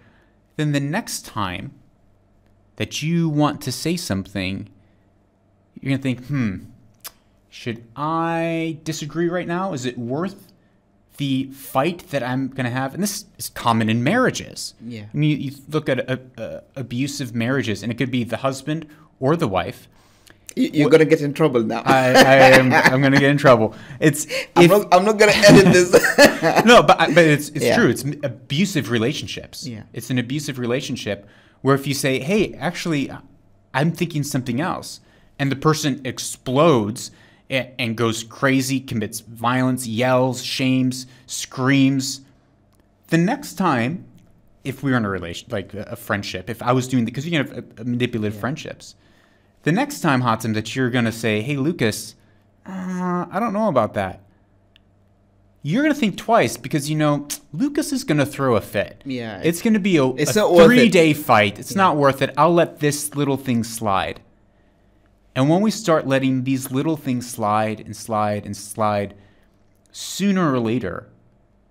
[0.56, 1.72] then the next time
[2.76, 4.68] that you want to say something,
[5.80, 6.56] you're gonna think, hmm,
[7.50, 9.72] should I disagree right now?
[9.72, 10.52] Is it worth
[11.16, 12.94] the fight that I'm going to have?
[12.94, 14.74] And this is common in marriages.
[14.84, 15.02] Yeah.
[15.12, 18.38] I mean, you, you look at uh uh abusive marriages, and it could be the
[18.38, 18.86] husband
[19.18, 19.88] or the wife.
[20.56, 21.82] You- You're going to get in trouble now.
[21.84, 23.74] I, I am I'm going to get in trouble.
[24.00, 25.92] It's I'm, if, not, I'm not going to edit this.
[26.64, 27.76] no, but but it's it's Yeah.
[27.76, 27.88] true.
[27.88, 29.66] It's abusive relationships.
[29.66, 29.82] Yeah.
[29.92, 31.26] It's an abusive relationship
[31.62, 33.10] where if you say, "Hey, actually,
[33.74, 35.00] I'm thinking something else,"
[35.38, 37.12] and the person explodes a-
[37.50, 42.20] and goes crazy, commits violence, yells, shames, screams,
[43.08, 44.04] the next time,
[44.64, 47.26] if we were in a relation, like a a friendship, if I was doing because
[47.26, 48.94] you can have uh, manipulative friendships,
[49.64, 52.14] the next time, Hatim, that you're gonna say, "Hey, Lucas,
[52.66, 54.20] uh, I don't know about that,"
[55.62, 59.02] you're gonna think twice because you know Lucas is gonna throw a fit.
[59.04, 60.66] Yeah, it's gonna be a, it's a not worth it.
[60.66, 61.58] three-day fight.
[61.58, 62.32] It's not worth it.
[62.38, 64.20] I'll let this little thing slide.
[65.34, 69.14] And when we start letting these little things slide and slide and slide,
[69.92, 71.08] sooner or later,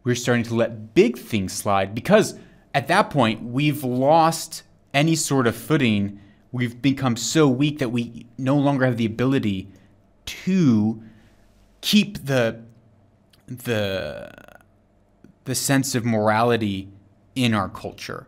[0.03, 2.35] we're starting to let big things slide because
[2.73, 6.19] at that point, we've lost any sort of footing.
[6.51, 9.69] We've become so weak that we no longer have the ability
[10.25, 11.01] to
[11.81, 12.61] keep the
[13.47, 14.31] the
[15.45, 16.89] the sense of morality
[17.35, 18.27] in our culture.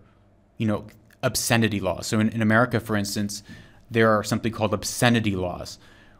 [0.57, 0.87] You know,
[1.21, 2.07] obscenity laws.
[2.07, 3.43] So in, in America, for instance,
[3.91, 5.77] there are something called obscenity laws,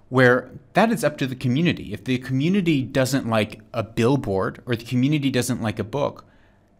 [0.09, 1.93] where that is up to the community.
[1.93, 6.25] If the community doesn't like a billboard or the community doesn't like a book,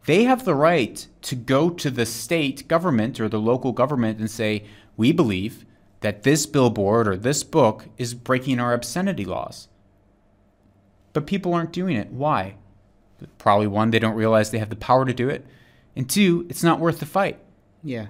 [0.06, 4.30] they have the right to go to the state government or the local government and
[4.30, 4.66] say,
[4.98, 5.66] we believe
[6.02, 9.68] that this billboard or this book is breaking our obscenity laws.
[11.14, 12.12] But people aren't doing it.
[12.12, 12.56] Why?
[13.38, 15.46] Probably one, they don't realize they have the power to do it.
[15.96, 17.38] And two, it's not worth the fight
[17.84, 18.08] yeah.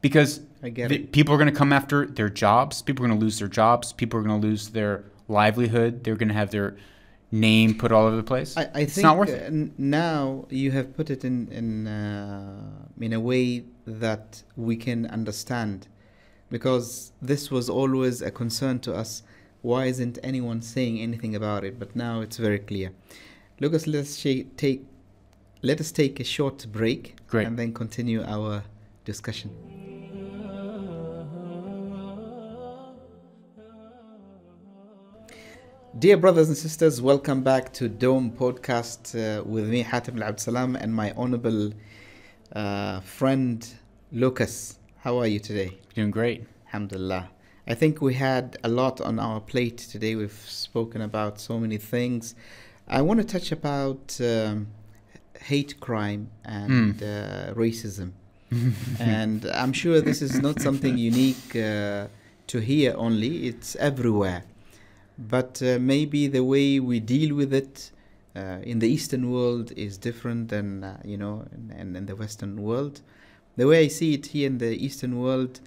[0.00, 1.12] because I get the- it.
[1.12, 2.82] people are going to come after their jobs.
[2.82, 3.92] People are going to lose their jobs.
[3.92, 6.04] People are going to lose their livelihood.
[6.04, 6.76] They're going to have their
[7.30, 8.56] name put all over the place.
[8.56, 9.78] I, I it's think not worth uh, it.
[9.78, 15.88] now you have put it in in uh, in a way that we can understand,
[16.50, 19.22] because this was always a concern to us.
[19.62, 21.78] Why isn't anyone saying anything about it?
[21.78, 22.90] But now it's very clear.
[23.60, 24.84] Lucas, let's sh- take
[25.62, 27.46] let us take a short break Great.
[27.46, 28.62] and then continue our
[29.04, 29.50] discussion.
[35.98, 40.74] Dear brothers and sisters, welcome back to Dome Podcast uh, with me, Hatim Al Salam,
[40.74, 41.72] and my honorable
[42.54, 43.66] uh, friend
[44.10, 44.78] Lucas.
[45.00, 45.78] How are you today?
[45.94, 46.44] Doing great.
[46.68, 47.28] Alhamdulillah.
[47.66, 50.16] I think we had a lot on our plate today.
[50.16, 52.34] We've spoken about so many things.
[52.88, 54.68] I want to touch about um,
[55.40, 57.02] hate crime and Mm.
[57.02, 58.12] uh, racism.
[58.98, 62.06] and I'm sure this is not something unique uh,
[62.48, 64.44] to here only, it's everywhere.
[65.18, 67.90] But uh, maybe the way we deal with it
[68.34, 72.16] uh, in the Eastern world is different than, uh, you know, in, in, in the
[72.16, 73.00] Western world.
[73.56, 75.60] The way I see it here in the Eastern world,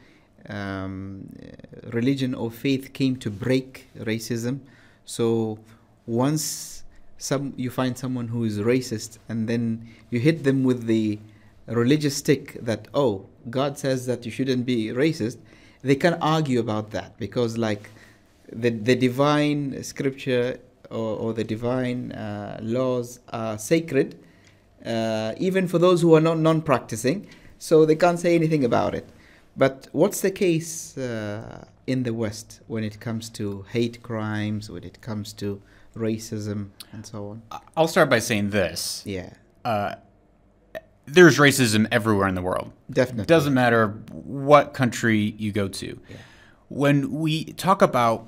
[0.49, 1.29] um,
[1.91, 4.59] religion or faith came to break racism.
[5.05, 5.59] So
[6.07, 6.83] once
[7.17, 11.19] some you find someone who is racist and then you hit them with the
[11.67, 15.37] religious stick that oh God says that you shouldn't be racist,
[15.81, 17.89] they can argue about that because like
[18.51, 24.19] the the divine scripture or, or the divine uh, laws are sacred,
[24.85, 27.27] uh, even for those who are not non-practicing.
[27.57, 29.07] So they can't say anything about it.
[29.57, 34.83] But what's the case uh, in the West when it comes to hate crimes, when
[34.83, 35.61] it comes to
[35.95, 37.41] racism, and so on?
[37.77, 39.01] I'll start by saying this.
[39.05, 39.29] Yeah,
[39.63, 39.95] Uh,
[41.07, 42.71] there's racism everywhere in the world.
[42.89, 43.23] definitely.
[43.23, 45.87] It doesn't matter what country you go to.
[46.09, 46.17] Yeah.
[46.67, 48.27] When we talk about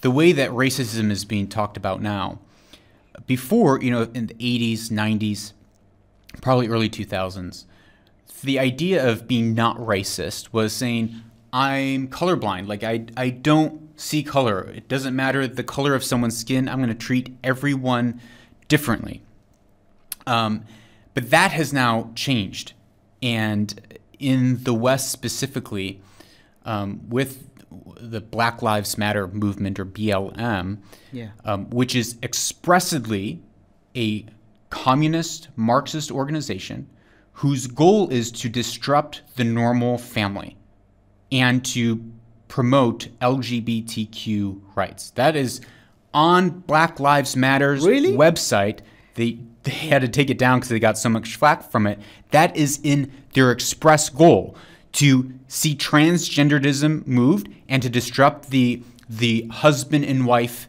[0.00, 2.38] the way that racism is being talked about now,
[3.26, 5.52] before, you know, in the 80s, 90s,
[6.40, 7.64] probably early 2000s,
[8.42, 11.14] the idea of being not racist was saying,
[11.52, 12.68] I'm colorblind.
[12.68, 14.62] Like, I, I don't see color.
[14.62, 16.68] It doesn't matter the color of someone's skin.
[16.68, 18.20] I'm going to treat everyone
[18.68, 19.22] differently.
[20.26, 20.64] Um,
[21.12, 22.72] but that has now changed.
[23.22, 26.00] And in the West specifically,
[26.64, 27.49] um, with
[28.00, 30.78] the Black Lives Matter movement or BLM,
[31.12, 31.28] Yeah.
[31.44, 33.40] um, which is expressly
[33.96, 34.26] a
[34.70, 36.88] communist Marxist organization
[37.34, 40.56] whose goal is to disrupt the normal family
[41.32, 42.04] and to
[42.48, 45.10] promote LGBTQ rights.
[45.10, 45.60] That is
[46.12, 48.12] on Black Lives Matter's Really?
[48.12, 48.80] website.
[49.14, 51.98] They they had to take it down because they got so much flack from it.
[52.30, 54.56] That is in their express goal
[54.92, 60.68] to see transgenderism moved and to disrupt the the husband and wife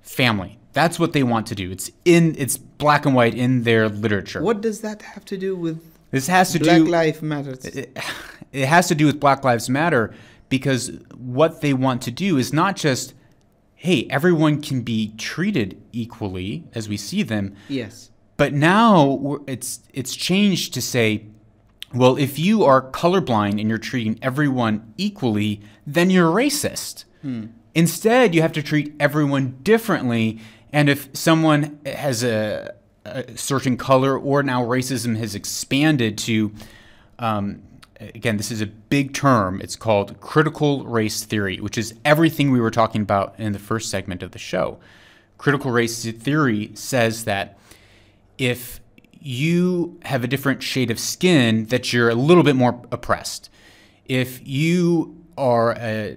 [0.00, 0.58] family.
[0.72, 1.70] That's what they want to do.
[1.70, 4.42] It's in it's black and white in their literature.
[4.42, 7.52] What does that have to do with this has to Black do Lives Matter?
[7.64, 7.98] it,
[8.52, 10.12] it has to do with Black Lives Matter
[10.48, 13.14] because what they want to do is not just,
[13.74, 18.10] hey, everyone can be treated equally as we see them, Yes.
[18.36, 21.26] but now it's it's changed to say,
[21.94, 27.04] well, if you are colorblind and you're treating everyone equally, then you're racist.
[27.74, 30.38] Instead, you have to treat everyone differently.
[30.72, 32.74] And if someone has a,
[33.04, 36.52] a certain color, or now racism has expanded to,
[37.18, 37.62] um,
[38.00, 39.60] again, this is a big term.
[39.60, 43.88] It's called critical race theory, which is everything we were talking about in the first
[43.88, 44.78] segment of the show.
[45.38, 47.58] Critical race theory says that
[48.38, 48.81] if
[49.22, 53.48] you have a different shade of skin, that you're a little bit more oppressed.
[54.06, 56.16] If you are uh,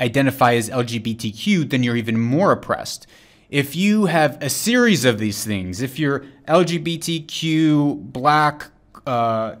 [0.00, 3.06] identify as LGBTQ, then you're even more oppressed.
[3.50, 8.68] If you have a series of these things, if you're LGBTQ, black,
[9.06, 9.56] uh,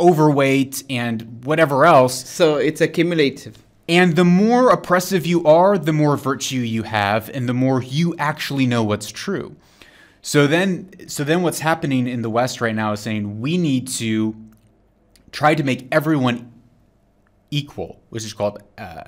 [0.00, 3.58] overweight, and whatever else, So it's accumulative.
[3.88, 8.14] and the more oppressive you are, the more virtue you have, and the more you
[8.18, 9.54] actually know what's true.
[10.22, 13.88] So then, so then, what's happening in the West right now is saying we need
[13.88, 14.36] to
[15.32, 16.52] try to make everyone
[17.50, 19.04] equal, which is called uh,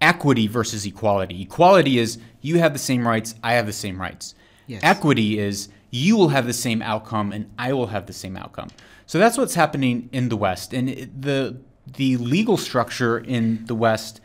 [0.00, 1.42] equity versus equality.
[1.42, 4.34] Equality is you have the same rights, I have the same rights.
[4.66, 4.80] Yes.
[4.82, 8.70] Equity is you will have the same outcome and I will have the same outcome.
[9.06, 13.74] So that's what's happening in the West, and it, the the legal structure in the
[13.74, 14.20] West,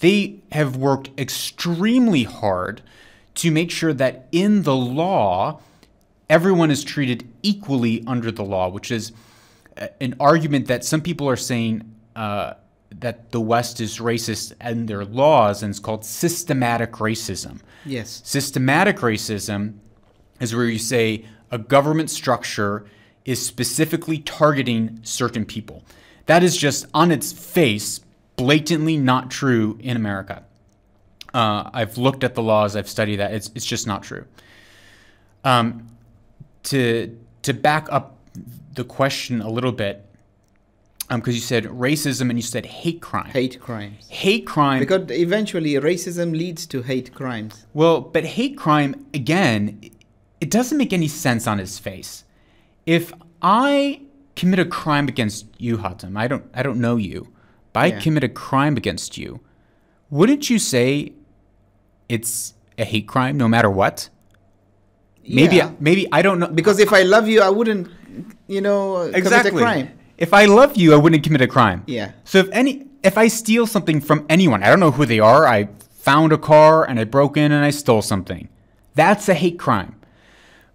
[0.00, 2.82] they have worked extremely hard
[3.36, 5.60] to make sure that in the law,
[6.28, 9.12] everyone is treated equally under the law, which is
[10.00, 12.54] an argument that some people are saying uh,
[12.90, 17.60] that the West is racist in their laws, and it's called systematic racism.
[17.84, 18.20] Yes.
[18.24, 19.78] Systematic racism
[20.40, 22.86] is where you say a government structure
[23.24, 25.84] is specifically targeting certain people.
[26.26, 28.00] That is just on its face
[28.36, 30.44] blatantly not true in America.
[31.34, 33.32] Uh, I've looked at the laws, I've studied that.
[33.32, 34.24] It's, it's just not true.
[35.44, 35.88] Um,
[36.64, 38.16] to to back up
[38.74, 40.04] the question a little bit,
[41.10, 43.30] um, because you said racism and you said hate crime.
[43.30, 44.06] Hate crimes.
[44.08, 44.80] Hate crime.
[44.80, 47.64] Because eventually racism leads to hate crimes.
[47.74, 49.80] Well, but hate crime, again,
[50.40, 52.24] it doesn't make any sense on its face.
[52.86, 54.02] If I
[54.36, 57.28] commit a crime against you, Hatim, I don't, I don't know you,
[57.72, 58.00] but I Yeah.
[58.00, 59.40] commit a crime against you,
[60.10, 61.12] wouldn't you say
[62.08, 64.08] it's a hate crime no matter what?
[65.28, 65.70] Maybe Yeah.
[65.80, 67.88] maybe I don't know because if I love you, I wouldn't,
[68.46, 69.50] you know, exactly.
[69.50, 69.88] commit a crime.
[70.16, 71.82] If I love you, I wouldn't commit a crime.
[71.86, 72.12] Yeah.
[72.24, 75.46] So if any if I steal something from anyone, I don't know who they are,
[75.46, 78.48] I found a car and I broke in and I stole something.
[78.94, 79.94] That's a hate crime.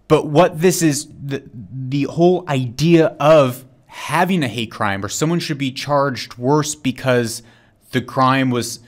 [0.08, 1.42] But what this is the
[1.72, 7.42] the whole idea of having a hate crime or someone should be charged worse because
[7.92, 8.80] the crime was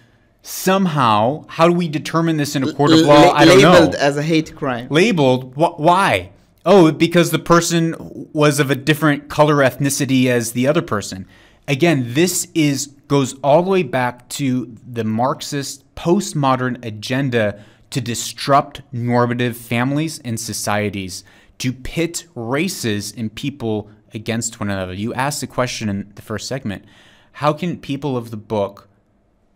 [0.46, 3.20] somehow how do we determine this in a court of L- law?
[3.26, 3.72] la- I don't know.
[3.72, 4.86] labeled as a hate crime.
[4.90, 5.54] labeled?
[5.54, 6.30] Wh- why?
[6.64, 7.94] Oh because the person
[8.32, 11.26] was of a different color ethnicity as the other person.
[11.66, 18.82] Again this is goes all the way back to the marxist postmodern agenda to disrupt
[18.92, 21.24] normative families and societies
[21.58, 24.92] to pit races and people against one another.
[24.92, 26.84] You asked the question in the first segment.
[27.32, 28.88] How can people of the book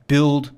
[0.09, 0.51] build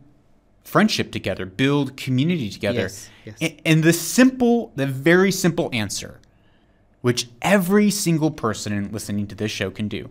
[0.72, 2.80] friendship together, build community together.
[2.80, 3.36] Yes, yes.
[3.42, 6.18] A- And the simple, the very simple answer,
[7.02, 10.08] which every single person listening to this show can do,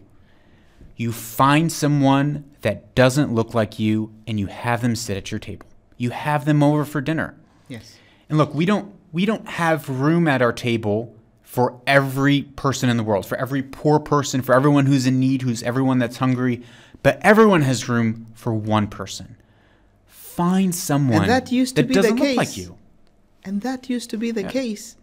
[0.96, 5.40] you find someone that doesn't look like you and you have them sit at your
[5.40, 5.66] table.
[5.98, 7.36] You have them over for dinner.
[7.68, 7.98] Yes.
[8.30, 12.98] And look, we don't we don't have room at our table for every person in
[12.98, 16.62] the world, for every poor person, for everyone who's in need, who's everyone that's hungry,
[17.04, 19.36] but everyone has room for one person.
[20.36, 22.58] Find someone that used to that be the doesn't look like case.
[22.58, 22.78] you.
[23.46, 24.52] And that used to be the Yeah.
[24.62, 24.96] case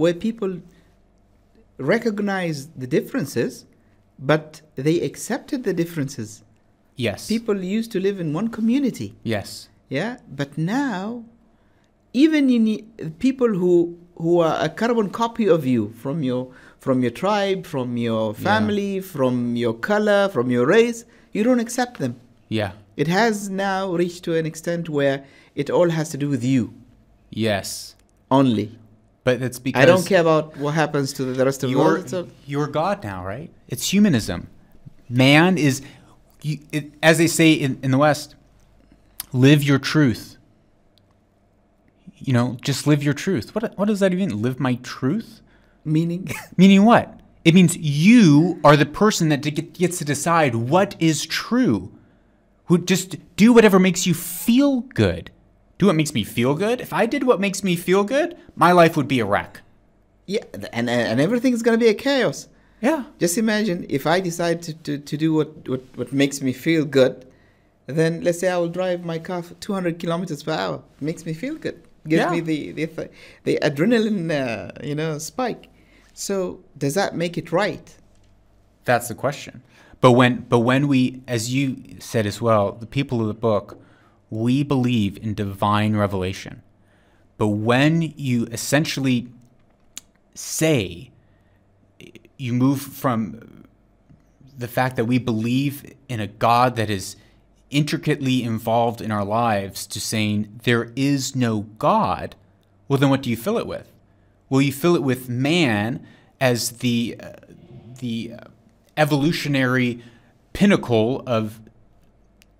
[0.00, 0.60] where people
[1.78, 3.64] recognized the differences,
[4.18, 6.42] but they accepted the differences.
[6.96, 7.26] Yes.
[7.28, 9.14] People used to live in one community.
[9.22, 9.68] yes.
[9.88, 11.22] Yeah, but now,
[12.12, 12.64] even in
[13.20, 16.48] people who who are a carbon copy of you from your
[16.80, 22.00] from your tribe, from your family, from your color, from your race, you don't accept
[22.00, 22.16] them.
[22.48, 22.72] Yeah.
[22.96, 25.24] It has now reached to an extent where
[25.54, 26.72] it all has to do with you
[27.30, 27.94] Yes.
[28.30, 28.78] only.
[29.24, 32.12] But it's because I don't care about what happens to the rest of the world.
[32.14, 33.50] A- you're God now, right?
[33.68, 34.48] It's humanism.
[35.08, 35.82] Man is,
[36.42, 38.36] you, it, as they say in, in the West,
[39.32, 40.36] live your truth.
[42.18, 43.54] You know, just live your truth.
[43.54, 44.40] What, what does that even?
[44.42, 45.40] Live my truth?
[45.84, 47.20] meaning, Meaning what?
[47.44, 49.38] It means you are the person that
[49.74, 51.92] gets to decide what is true.
[52.66, 55.30] Who just do whatever makes you feel good.
[55.78, 56.80] Do what makes me feel good.
[56.80, 59.60] If I did what makes me feel good, my life would be a wreck.
[60.26, 60.42] yeah,
[60.72, 62.48] and and everything's gonna be a chaos.
[62.80, 63.04] Yeah.
[63.18, 66.84] Just imagine if I decide to, to, to do what, what, what makes me feel
[66.84, 67.24] good,
[67.86, 70.82] then let's say I will drive my car 200 kilometers per hour.
[71.00, 71.80] It makes me feel good.
[72.06, 72.30] Gives Yeah.
[72.30, 73.08] me the, the,
[73.44, 75.68] the adrenaline, uh, you know, spike.
[76.12, 77.94] So does that make it right?
[78.84, 79.62] That's the question.
[80.00, 83.80] But when but when we as you said as well, the people of the book,
[84.30, 86.62] we believe in divine revelation.
[87.38, 89.28] But when you essentially
[90.34, 91.10] say
[92.36, 93.64] you move from
[94.56, 97.16] the fact that we believe in a God that is
[97.70, 102.36] intricately involved in our lives to saying there is no God,
[102.88, 103.90] well, then what do you fill it with?
[104.48, 106.06] Well, you fill it with man
[106.40, 107.32] as the uh,
[107.98, 108.44] the uh,
[108.96, 110.02] evolutionary
[110.52, 111.60] pinnacle of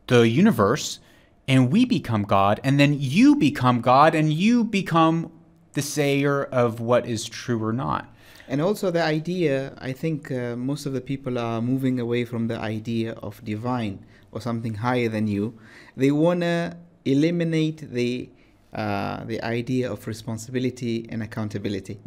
[0.06, 1.00] the universe,
[1.48, 5.32] and we become God, and then you become God, and you become
[5.72, 8.12] the sayer of what is true or not.
[8.48, 12.46] And also the idea, I think uh, most of the people are moving away from
[12.48, 15.58] the idea of divine or something higher than you.
[15.96, 18.30] They want to eliminate the
[18.72, 21.98] uh, the idea of responsibility and accountability.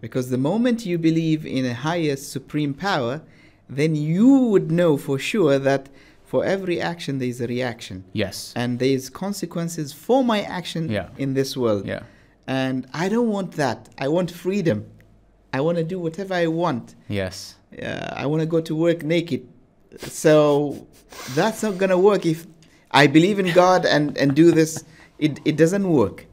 [0.00, 3.20] Because the moment you believe in a higher supreme power,
[3.76, 5.88] then you would know for sure that
[6.24, 8.04] for every action there is a reaction.
[8.12, 8.52] Yes.
[8.56, 11.08] And there is consequences for my action Yeah.
[11.18, 11.86] in this world.
[11.86, 12.02] Yeah.
[12.46, 13.88] And I don't want that.
[13.98, 14.86] I want freedom.
[15.52, 16.94] I want to do whatever I want.
[17.08, 17.56] Yes.
[17.80, 19.46] Uh, I want to go to work naked.
[19.98, 20.86] So
[21.34, 22.46] that's not going to work if
[22.90, 24.84] I believe in God and, and do this.
[25.18, 26.26] It, it doesn't work.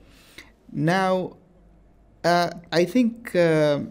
[0.72, 1.38] Now,
[2.24, 3.82] uh, I think uh,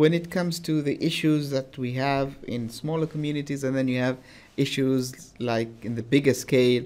[0.00, 4.00] when it comes to the issues that we have in smaller communities, and then you
[4.08, 4.16] have
[4.64, 5.04] issues
[5.50, 6.84] like in the bigger scale,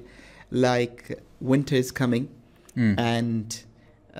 [0.67, 1.01] like
[1.53, 2.27] winter is coming,
[2.77, 2.95] Mm.
[3.17, 3.47] and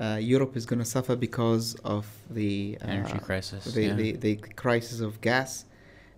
[0.03, 1.65] uh, Europe is going to suffer because
[1.95, 2.05] of
[2.39, 3.93] the uh, Energy crisis, the, yeah.
[4.01, 5.51] the, the crisis of gas,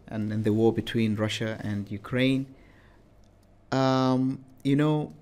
[0.08, 2.44] and, and the war between Russia and Ukraine.
[3.72, 5.14] Um, you know,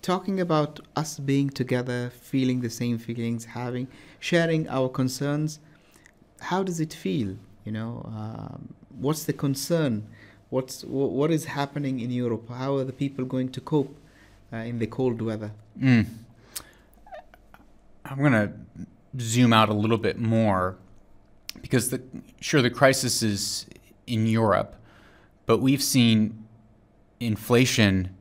[0.00, 2.00] talking about us being together,
[2.30, 3.86] feeling the same feelings, having,
[4.18, 5.60] sharing our concerns.
[6.50, 7.36] How does it feel?
[7.64, 8.74] You know, um,
[9.04, 10.06] what's the concern
[10.54, 12.48] What's wh- what is happening in Europe?
[12.48, 13.96] How are the people going to cope
[14.52, 15.50] uh, in the cold weather?
[15.80, 16.06] Mm.
[18.04, 18.52] I'm going to
[19.18, 20.76] zoom out a little bit more
[21.60, 22.00] because the
[22.40, 23.66] sure the crisis is
[24.06, 24.76] in Europe,
[25.46, 26.44] but we've seen
[27.18, 28.14] inflation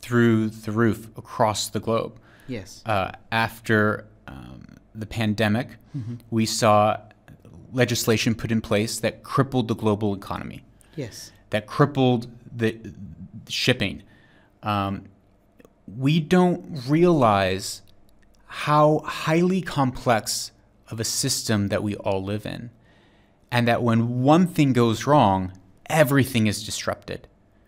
[0.00, 2.12] through the roof across the globe.
[2.46, 2.84] Yes.
[2.86, 5.68] Uh, after um, the pandemic,
[6.30, 6.98] we saw
[7.72, 10.64] legislation put in place that crippled the global economy,
[10.96, 11.32] Yes.
[11.50, 12.78] that crippled the,
[13.48, 14.02] shipping.
[14.62, 15.04] Um,
[15.86, 17.82] we don't realize
[18.46, 20.52] how highly complex
[20.88, 22.70] of a system that we all live in,
[23.50, 25.52] and that when one thing goes wrong,
[25.86, 27.26] everything is disrupted.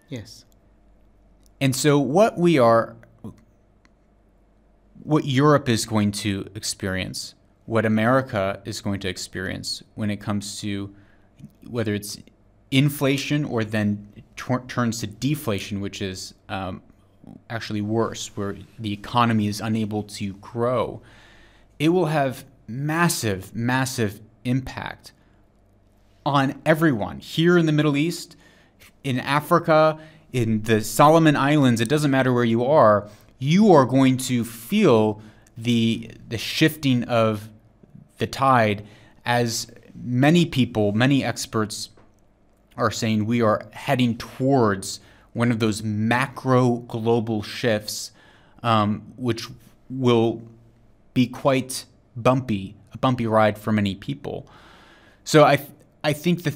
[0.08, 0.44] Yes.
[1.60, 2.96] And so, what we are,
[5.02, 7.34] what Europe is going to experience,
[7.72, 10.94] what America is going to experience when it comes to
[11.70, 12.18] whether it's
[12.70, 14.06] inflation or then
[14.36, 16.82] tor- turns to deflation, which is um,
[17.48, 21.00] actually worse, where the economy is unable to grow,
[21.78, 25.12] it will have massive, massive impact
[26.26, 27.20] on everyone.
[27.20, 28.36] Here in the Middle East,
[29.02, 29.98] in Africa,
[30.30, 33.08] in the Solomon Islands, it doesn't matter where you are,
[33.38, 35.22] you are going to feel
[35.56, 37.48] the the shifting of
[38.18, 38.84] the tide
[39.24, 41.90] as many people, many experts
[42.76, 45.00] are saying we are heading towards
[45.32, 48.10] one of those macro global shifts,
[48.62, 49.48] um, which
[49.90, 50.42] will
[51.14, 51.84] be quite
[52.16, 54.46] bumpy, a bumpy ride for many people.
[55.24, 55.66] So I,
[56.02, 56.54] I think that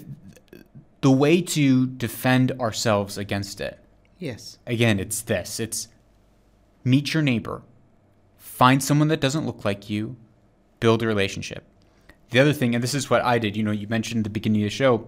[1.03, 3.79] the way to defend ourselves against it,
[4.19, 4.59] Yes.
[4.67, 5.89] again, it's this: it's
[6.85, 7.63] meet your neighbor,
[8.39, 10.17] find someone that doesn't look like you,
[10.81, 11.65] build a relationship.
[12.31, 13.57] The other thing, and this is what I did.
[13.57, 15.07] You know, you mentioned at the beginning of the show.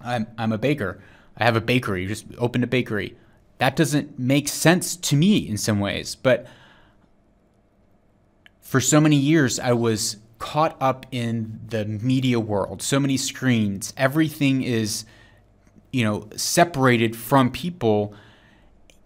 [0.00, 1.00] I'm I'm a baker.
[1.36, 2.06] I have a bakery.
[2.06, 3.16] Just opened a bakery.
[3.58, 6.46] That doesn't make sense to me in some ways, but
[8.60, 12.82] for so many years I was caught up in the media world.
[12.82, 13.92] So many screens.
[13.96, 15.04] Everything is
[15.92, 18.14] you know, separated from people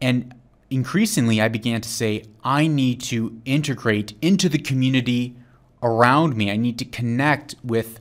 [0.01, 0.35] and
[0.71, 5.37] increasingly I began to say I need to integrate into the community
[5.85, 6.51] around me.
[6.51, 8.01] I need to connect with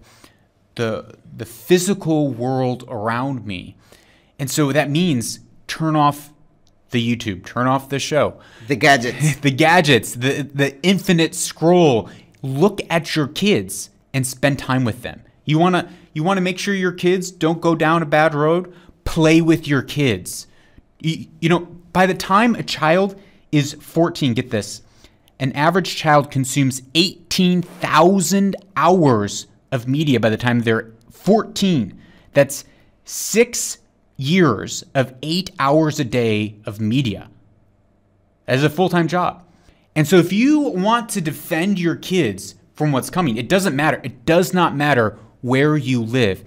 [0.75, 3.75] the the physical world around me.
[4.39, 6.31] And so that means turn off
[6.89, 9.35] the YouTube, turn off the show, The gadgets.
[9.41, 12.09] the gadgets, the the infinite scroll.
[12.41, 15.21] Look at your kids and spend time with them.
[15.45, 18.33] You want to you want to make sure your kids don't go down a bad
[18.33, 18.73] road?
[19.03, 20.47] Play with your kids.
[20.99, 21.59] You, you know,
[21.91, 23.19] by the time a child
[23.51, 24.81] is 14, get this.
[25.39, 31.99] An average child consumes 18,000 hours of media by the time they're 14.
[32.33, 32.65] That's
[33.05, 33.77] 6
[34.17, 37.29] years of 8 hours a day of media
[38.47, 39.43] as a full time job.
[39.95, 44.01] And so, if you want to defend your kids from what's coming, it doesn't matter.
[44.03, 46.43] It does not matter where you live.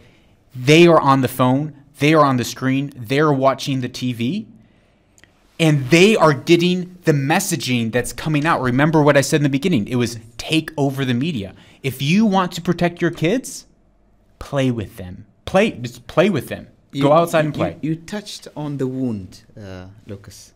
[0.54, 4.46] They are on the phone, they are on the screen, they're watching the TV,
[5.58, 8.60] and they are getting the messaging that's coming out.
[8.60, 11.54] Remember what I said in the beginning it was take over the media.
[11.82, 13.66] If you want to protect your kids,
[14.38, 15.26] play with them.
[15.44, 16.68] Play, just play with them.
[17.00, 17.76] Go outside you- and play.
[17.80, 20.52] You, you touched on the wound, uh, Lucas.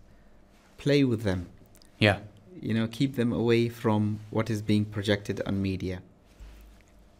[0.78, 1.46] Play with them.
[1.98, 2.18] yeah.
[2.62, 6.02] You know, keep them away from what is being projected on media.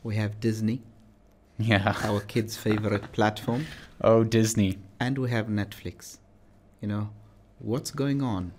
[0.03, 0.83] We have Disney,
[1.59, 1.95] Yeah.
[2.03, 3.64] our kids' favorite platform,
[4.03, 4.76] Oh, Disney.
[4.99, 6.18] and we have Netflix.
[6.83, 7.11] You know,
[7.61, 8.53] what's going on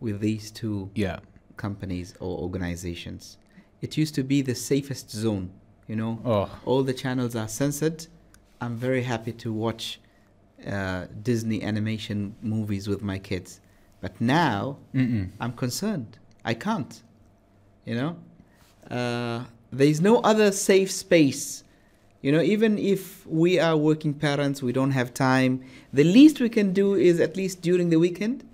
[0.00, 1.18] with these two Yeah.
[1.56, 3.36] companies or organizations?
[3.82, 5.50] It used to be the safest zone.
[5.88, 6.48] You know, Oh.
[6.64, 8.06] all the channels are censored.
[8.60, 10.00] I'm very happy to watch
[10.66, 13.60] uh, Disney animation movies with my kids,
[14.02, 15.30] but now Mm-mm.
[15.40, 16.18] I'm concerned.
[16.44, 17.02] I can't.
[17.86, 18.16] You know,
[18.90, 21.64] uh, there is no other safe space.
[22.22, 25.62] You know, even if we are working parents, we don't have time.
[25.92, 28.44] The least we can do is at least during the weekend,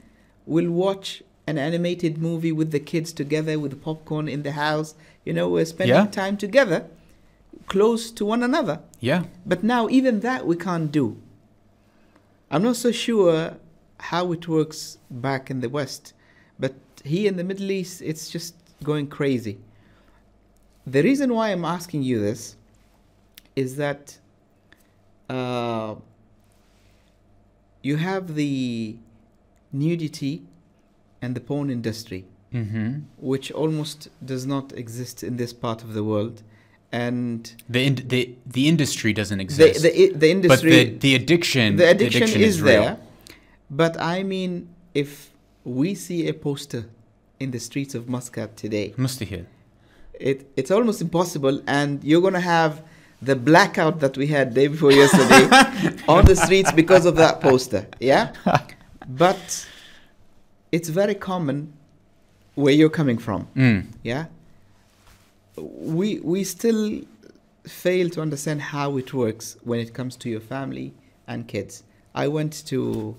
[0.47, 4.95] we'll watch an animated movie with the kids together with popcorn in the house.
[5.25, 6.07] You know, we're spending Yeah.
[6.07, 6.87] time together,
[7.67, 8.81] close to one another.
[9.01, 9.25] Yeah.
[9.45, 11.17] But now, even that we can't do.
[12.51, 13.57] I'm not so sure
[13.99, 16.13] how it works back in the West,
[16.61, 18.55] but here in the Middle East, it's just
[18.85, 19.59] going crazy.
[20.87, 22.55] The reason why I'm asking you this
[23.57, 24.19] is that
[25.31, 25.95] uh,
[27.83, 28.97] you have the
[29.73, 30.43] nudity
[31.23, 33.01] and the porn industry Mm-hmm.
[33.19, 36.43] which almost does not exist in this part of the world.
[36.93, 38.21] and The in, the
[38.57, 39.83] the industry doesn't exist.
[39.83, 42.83] the, i- the but the the addiction the addiction, is, real.
[42.85, 42.97] there
[43.83, 44.53] but i mean
[44.95, 45.11] if
[45.65, 46.83] we see a poster
[47.43, 49.45] in the streets of muscat today Mustahil.
[50.31, 52.73] it, it's almost impossible and you're going to have
[53.23, 55.45] the blackout that we had day before yesterday
[56.09, 58.33] on the streets because of that poster yeah
[59.09, 59.67] but
[60.73, 61.73] it's very common
[62.55, 63.87] where you're coming from Mm.
[64.03, 64.27] yeah
[65.57, 67.01] we we still
[67.67, 70.93] fail to understand how it works when it comes to your family
[71.27, 71.83] and kids
[72.15, 73.17] i went to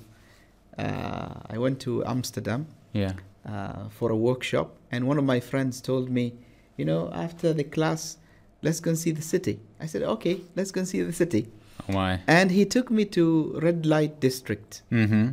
[0.78, 3.14] uh, i went to amsterdam Yeah.
[3.46, 6.34] uh, for a workshop, and one of my friends told me,
[6.78, 8.18] you know, after the class,
[8.62, 9.60] let's go and see the city.
[9.80, 11.48] I said, okay, let's go and see the city.
[11.88, 12.20] Oh my.
[12.28, 15.28] And he took me to red light district, Mm-hmm.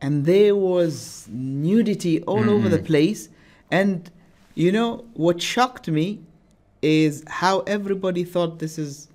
[0.00, 2.84] and there was nudity all over the Mhm.
[2.84, 3.28] place.
[3.70, 4.10] And
[4.54, 6.20] you know what shocked me
[6.82, 9.08] is how everybody thought this is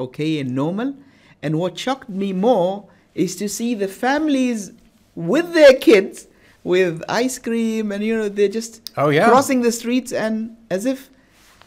[0.00, 0.94] okay and normal.
[1.42, 4.72] And what shocked me more is to see the families
[5.14, 6.26] with their kids
[6.64, 9.28] with ice cream and you know they're just Oh yeah.
[9.28, 11.10] crossing the streets and as if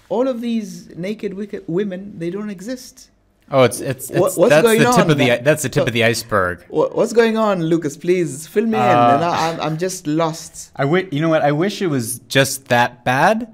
[0.10, 3.10] all of these naked wicked women they don't exist.
[3.52, 5.44] Oh, it's it's, it's What- what's that's going the tip on, of the man?
[5.44, 6.66] that's the tip So- of the iceberg.
[6.70, 7.96] What's going on, Lucas?
[7.98, 8.84] Please fill me in.
[8.84, 10.72] Uh, And I, I'm, I'm just lost.
[10.76, 11.44] I you know what?
[11.44, 13.54] I wish it was just that bad,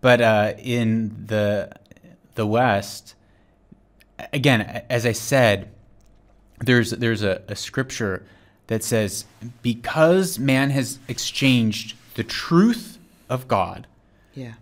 [0.00, 1.70] but uh, in the
[2.34, 3.14] the West,
[4.32, 5.68] again, as I said,
[6.60, 8.24] there's there's a, a scripture
[8.68, 9.24] that says
[9.62, 12.98] because man has exchanged the truth
[13.28, 13.86] of God
[14.34, 14.52] Yeah.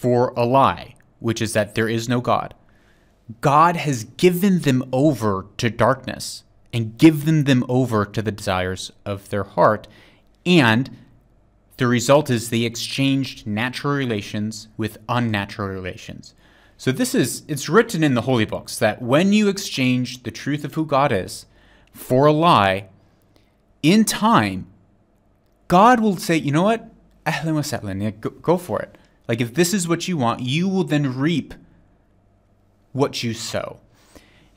[0.00, 2.54] For a lie, which is that there is no God.
[3.42, 6.42] God has given them over to darkness
[6.72, 9.86] and given them over to the desires of their heart.
[10.46, 10.96] And
[11.76, 16.34] the result is they exchanged natural relations with unnatural relations.
[16.78, 20.64] So this is it's written in the holy books that when you exchange the truth
[20.64, 21.44] of who God is
[21.92, 22.88] for a lie,
[23.82, 24.66] in time,
[25.68, 26.88] God will say, you know what?
[28.40, 28.96] Go for it.
[29.30, 31.54] Like if this is what you want, you will then reap
[32.90, 33.78] what you sow.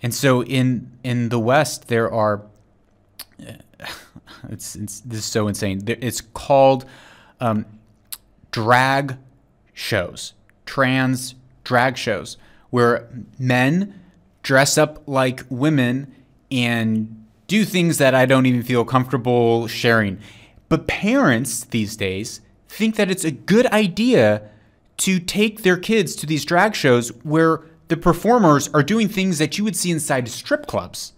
[0.02, 2.42] And so in in the West, there are
[4.50, 5.84] it's, it's this is so insane.
[5.86, 6.86] It's called
[7.40, 7.68] um,
[8.50, 9.18] drag
[9.76, 10.34] shows,
[10.66, 12.38] trans drag shows,
[12.72, 13.08] where
[13.38, 14.02] men
[14.42, 16.16] dress up like women
[16.50, 20.18] and do things that I don't even feel comfortable sharing.
[20.68, 24.50] But parents these days think that it's a good idea
[24.98, 29.58] to take their kids to these drag shows where the performers are doing things that
[29.58, 31.14] you would see inside strip clubs.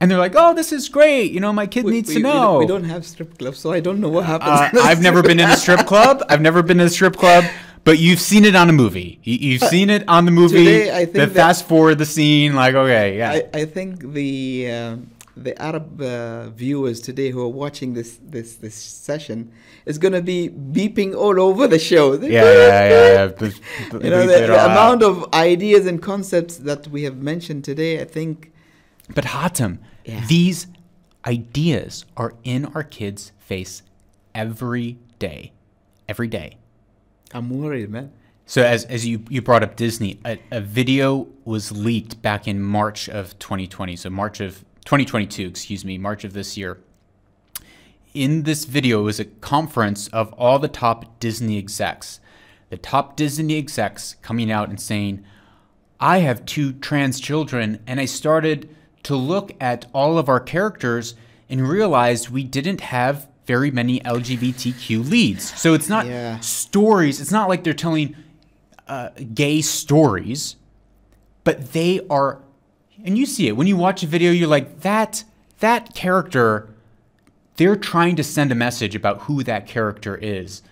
[0.00, 1.30] And they're like, "Oh, this is great.
[1.30, 3.70] You know, my kid We- needs we, to know." We don't, have strip clubs, so
[3.72, 4.74] I don't know what happens.
[4.76, 6.24] Uh, I've never been in a strip club.
[6.28, 7.44] I've never been in a strip club,
[7.84, 9.20] but you've seen it on a movie.
[9.22, 10.64] You- You've seen it on the movie.
[10.64, 13.30] Today, I think the that- fast forward the scene, like okay, yeah.
[13.30, 18.56] I, I think the um the Arab uh, viewers today who are watching this this
[18.56, 19.50] this session
[19.86, 22.12] is going to be beeping all over the show.
[22.14, 23.26] yeah, yeah, yeah, yeah.
[23.38, 23.62] Just
[23.92, 28.04] You know, the, the amount of ideas and concepts that we have mentioned today, I
[28.04, 28.52] think
[29.14, 30.24] But Hatim, Yeah.
[30.26, 30.66] these
[31.26, 33.82] ideas are in our kids' face
[34.34, 35.52] every day,
[36.08, 36.56] every day.
[37.32, 38.12] I'm worried, man.
[38.44, 42.60] So as as you you brought up Disney, a, a video was leaked back in
[42.60, 43.96] March of 2020.
[43.96, 46.78] So March of 2022, excuse me, March of this year.
[48.14, 52.20] In this video was a conference of all the top Disney execs.
[52.68, 55.24] The top Disney execs coming out and saying,
[56.00, 58.74] I have two trans children, and I started
[59.04, 61.14] to look at all of our characters
[61.48, 65.58] and realized we didn't have very many LGBTQ leads.
[65.58, 66.38] So it's not Yeah.
[66.40, 68.14] stories, it's not like they're telling
[68.88, 70.56] uh, gay stories,
[71.44, 72.42] but they are,
[73.04, 75.24] and you see it when you watch a video, you're like, that,
[75.60, 76.68] that character,
[77.56, 80.62] they're trying to send a message about who that character is.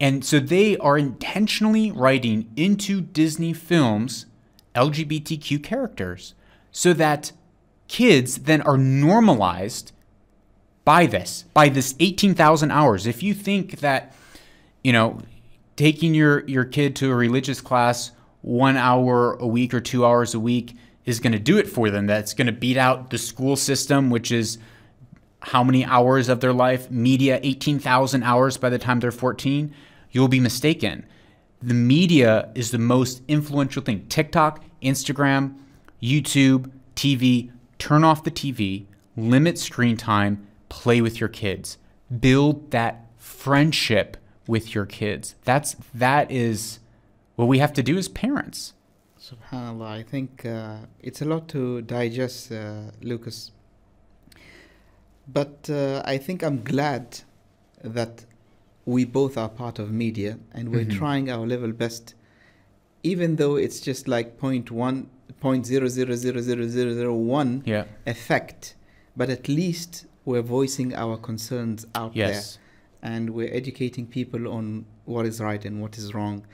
[0.00, 4.26] And so they are intentionally writing into Disney films
[4.74, 6.34] LGBTQ characters
[6.70, 7.32] so that
[7.88, 9.92] kids then are normalized
[10.84, 13.06] by this, by this 18,000 hours.
[13.06, 14.14] If you think that,
[14.82, 15.20] you know,
[15.76, 18.10] taking your, your kid to a religious class
[18.40, 20.74] one hour a week or two hours a week
[21.04, 24.10] is going to do it for them, that's going to beat out the school system,
[24.10, 24.58] which is
[25.40, 29.74] how many hours of their life, media, 18,000 hours by the time they're 14,
[30.10, 31.04] you'll be mistaken.
[31.60, 34.06] The media is the most influential thing.
[34.08, 35.58] TikTok, Instagram,
[36.02, 37.50] YouTube, TV.
[37.78, 38.86] Turn off the TV,
[39.16, 41.78] limit screen time, play with your kids.
[42.20, 45.34] Build that friendship with your kids.
[45.44, 46.78] That's that is
[47.36, 48.74] what we have to do as parents.
[49.22, 53.52] Subhanallah, I think uh, it's a lot to digest, uh, Lucas.
[55.28, 57.20] But uh, I think I'm glad
[57.84, 58.24] that
[58.84, 60.98] we both are part of media and we're Mhm.
[60.98, 62.14] trying our level best,
[63.04, 65.08] even though it's just like point one,
[65.38, 67.84] point zero zero zero zero zero zero one Yeah.
[68.06, 68.74] effect.
[69.16, 72.32] But at least we're voicing our concerns out there
[73.02, 76.44] and we're educating people on what is right and what is wrong.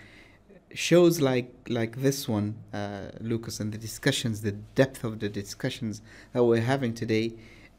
[0.75, 6.03] Shows like like this one, uh, Lucas, and the discussions, the depth of the discussions
[6.33, 7.33] that we're having today,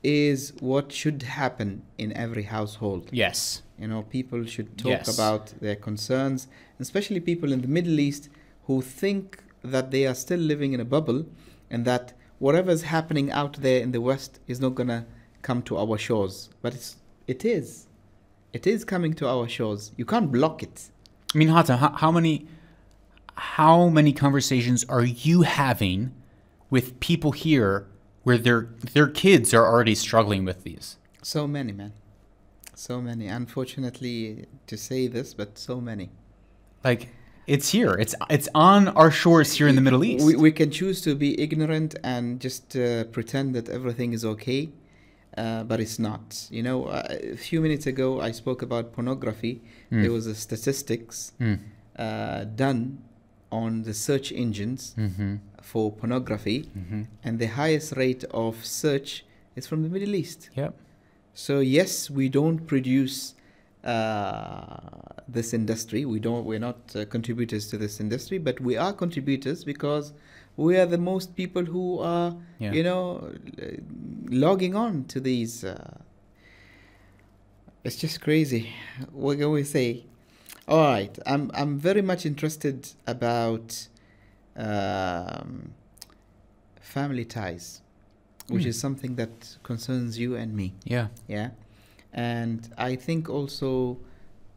[0.03, 3.09] is what should happen in every household.
[3.11, 3.61] Yes.
[3.77, 5.13] You know, people should talk Yes.
[5.13, 6.47] about their concerns,
[6.79, 8.29] especially people in the Middle East
[8.65, 11.25] who think that they are still living in a bubble
[11.69, 15.05] and that whatever's happening out there in the West is not gonna
[15.43, 16.49] come to our shores.
[16.63, 16.95] But it's
[17.27, 17.85] it is.
[18.51, 19.91] It is coming to our shores.
[19.95, 20.89] You can't block it.
[21.35, 22.47] I mean, Hatim, how, how many
[23.39, 26.11] how many conversations are you having
[26.69, 27.87] with people here
[28.23, 30.97] where their their kids are already struggling with these?
[31.21, 31.93] So many, man.
[32.75, 33.27] So many.
[33.27, 36.09] Unfortunately to say this, but so many.
[36.83, 37.09] Like
[37.47, 37.93] it's here.
[37.93, 40.25] It's it's on our shores here in the Middle East.
[40.25, 44.69] We, we can choose to be ignorant and just uh, pretend that everything is okay,
[45.37, 46.47] uh, but it's not.
[46.51, 49.61] You know, uh, a few minutes ago I spoke about pornography.
[49.91, 50.01] Mm.
[50.03, 51.59] There was a statistics Mm.
[51.97, 52.99] uh, done
[53.51, 55.35] on the search engines Mm-hmm.
[55.61, 57.03] for pornography, Mm-hmm.
[57.23, 59.25] and the highest rate of search
[59.55, 60.49] is from the Middle East.
[60.55, 60.73] Yep.
[61.33, 63.33] So yes, we don't produce
[63.83, 64.77] uh,
[65.27, 66.05] this industry.
[66.05, 66.45] We don't.
[66.45, 70.13] We're not uh, contributors to this industry, but we are contributors because
[70.57, 72.73] we are the most people who are, Yeah.
[72.73, 73.31] you know,
[74.29, 75.63] logging on to these.
[75.63, 75.97] Uh,
[77.83, 78.69] it's just crazy.
[79.11, 80.05] What can we say?
[80.69, 83.87] All right, I'm I'm very much interested about
[84.55, 85.73] um,
[86.79, 87.81] family ties,
[88.49, 88.67] which Mm.
[88.67, 90.73] is something that concerns you and me.
[90.83, 91.07] Yeah.
[91.27, 91.49] Yeah.
[92.13, 93.97] And I think also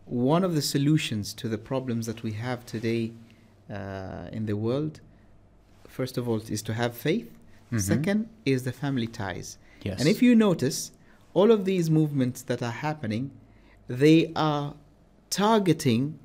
[0.06, 3.12] one of the solutions to the problems that we have today
[3.70, 5.00] uh, in the world,
[5.88, 7.30] first of all, is to have faith.
[7.70, 7.80] Mhm.
[7.80, 9.58] Second is the family ties.
[9.82, 9.98] Yes.
[10.00, 10.92] And if you notice,
[11.34, 13.30] all of these movements that are happening,
[13.88, 14.74] they are
[15.32, 16.18] targeting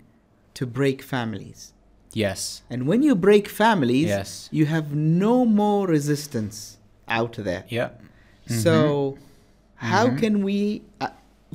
[0.54, 1.74] to break families.
[2.14, 2.62] yes.
[2.72, 4.50] And when you break families, Yes.
[4.52, 6.78] you have no more resistance
[7.08, 7.64] out there.
[7.78, 7.90] Yeah.
[8.64, 9.18] So,
[9.76, 10.18] how Mhm.
[10.22, 10.58] can we?
[11.00, 11.10] Uh,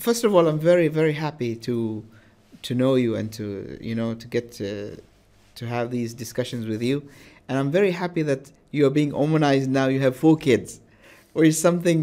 [0.06, 2.04] first of all, I'm very very happy to
[2.66, 3.44] to know you and to
[3.88, 4.68] you know to get to
[5.58, 6.96] to have these discussions with you,
[7.48, 8.42] and I'm very happy that
[8.74, 9.86] you are being Omanized now.
[9.94, 10.80] You have four kids,
[11.36, 12.00] which is something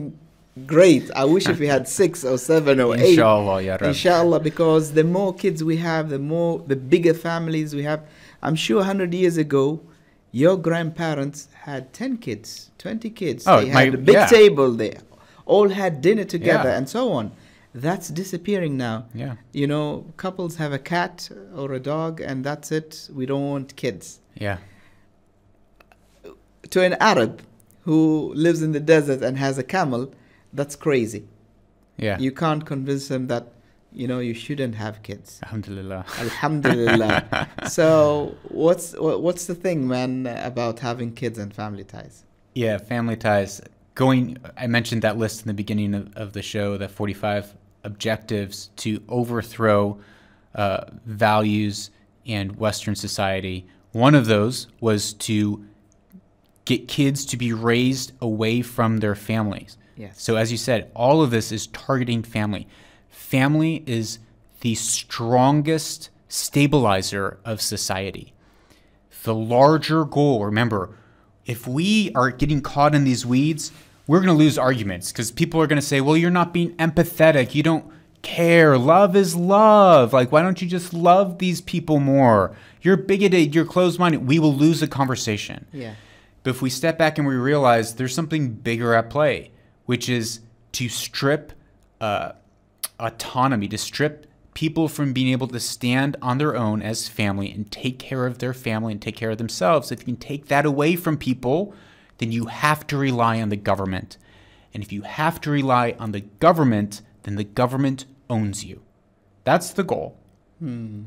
[0.65, 1.09] great.
[1.15, 3.09] I wish if we had six or seven or eight.
[3.11, 3.83] Inshallah, ya Rab.
[3.83, 8.01] Inshallah, because the more kids we have, the more, the bigger families we have.
[8.41, 9.81] I'm sure 100 years ago,
[10.31, 13.45] your grandparents had 10 kids, 20 kids.
[13.47, 14.25] Oh, they my- had a big yeah.
[14.27, 14.99] table there,
[15.45, 16.77] all had dinner together, Yeah.
[16.77, 17.31] and so on.
[17.73, 19.05] That's disappearing now.
[19.13, 19.35] Yeah.
[19.53, 23.09] You know, couples have a cat or a dog, and that's it.
[23.13, 24.19] We don't want kids.
[24.35, 24.57] Yeah.
[26.71, 27.41] To an Arab
[27.81, 30.11] who lives in the desert and has a camel,
[30.53, 31.27] that's crazy.
[31.97, 32.17] Yeah.
[32.17, 33.47] You can't convince them that,
[33.91, 35.39] you know, you shouldn't have kids.
[35.43, 36.05] Alhamdulillah.
[36.19, 37.49] Alhamdulillah.
[37.69, 42.23] so what's what's the thing, man, about having kids and family ties?
[42.53, 43.61] Yeah, family ties.
[43.95, 48.69] Going, I mentioned that list in the beginning of, of the show, the 45 objectives
[48.77, 49.99] to overthrow
[50.55, 51.91] uh, values
[52.25, 53.67] and Western society.
[53.91, 55.65] One of those was to
[56.65, 59.77] get kids to be raised away from their families.
[59.99, 60.21] Yes.
[60.21, 62.69] So, as you said, all of this is targeting family.
[63.09, 64.19] Family is
[64.61, 68.33] the strongest stabilizer of society.
[69.23, 70.95] The larger goal, remember,
[71.45, 73.73] if we are getting caught in these weeds,
[74.07, 76.75] we're going to lose arguments because people are going to say, well, you're not being
[76.77, 77.53] empathetic.
[77.53, 77.91] You don't
[78.21, 78.77] care.
[78.77, 80.13] Love is love.
[80.13, 82.55] Like, why don't you just love these people more?
[82.81, 83.53] You're bigoted.
[83.53, 84.25] You're closed minded.
[84.25, 85.65] We will lose the conversation.
[85.73, 85.95] Yeah.
[86.43, 89.51] But if we step back and we realize there's something bigger at play,
[89.89, 91.51] which is to strip
[91.99, 92.31] uh,
[92.99, 97.71] autonomy, to strip people from being able to stand on their own as family and
[97.71, 99.91] take care of their family and take care of themselves.
[99.91, 101.73] If you can take that away from people,
[102.19, 104.19] then you have to rely on the government.
[104.75, 108.83] And if you have to rely on the government, then the government owns you.
[109.43, 110.15] That's the goal.
[110.59, 111.05] Hmm.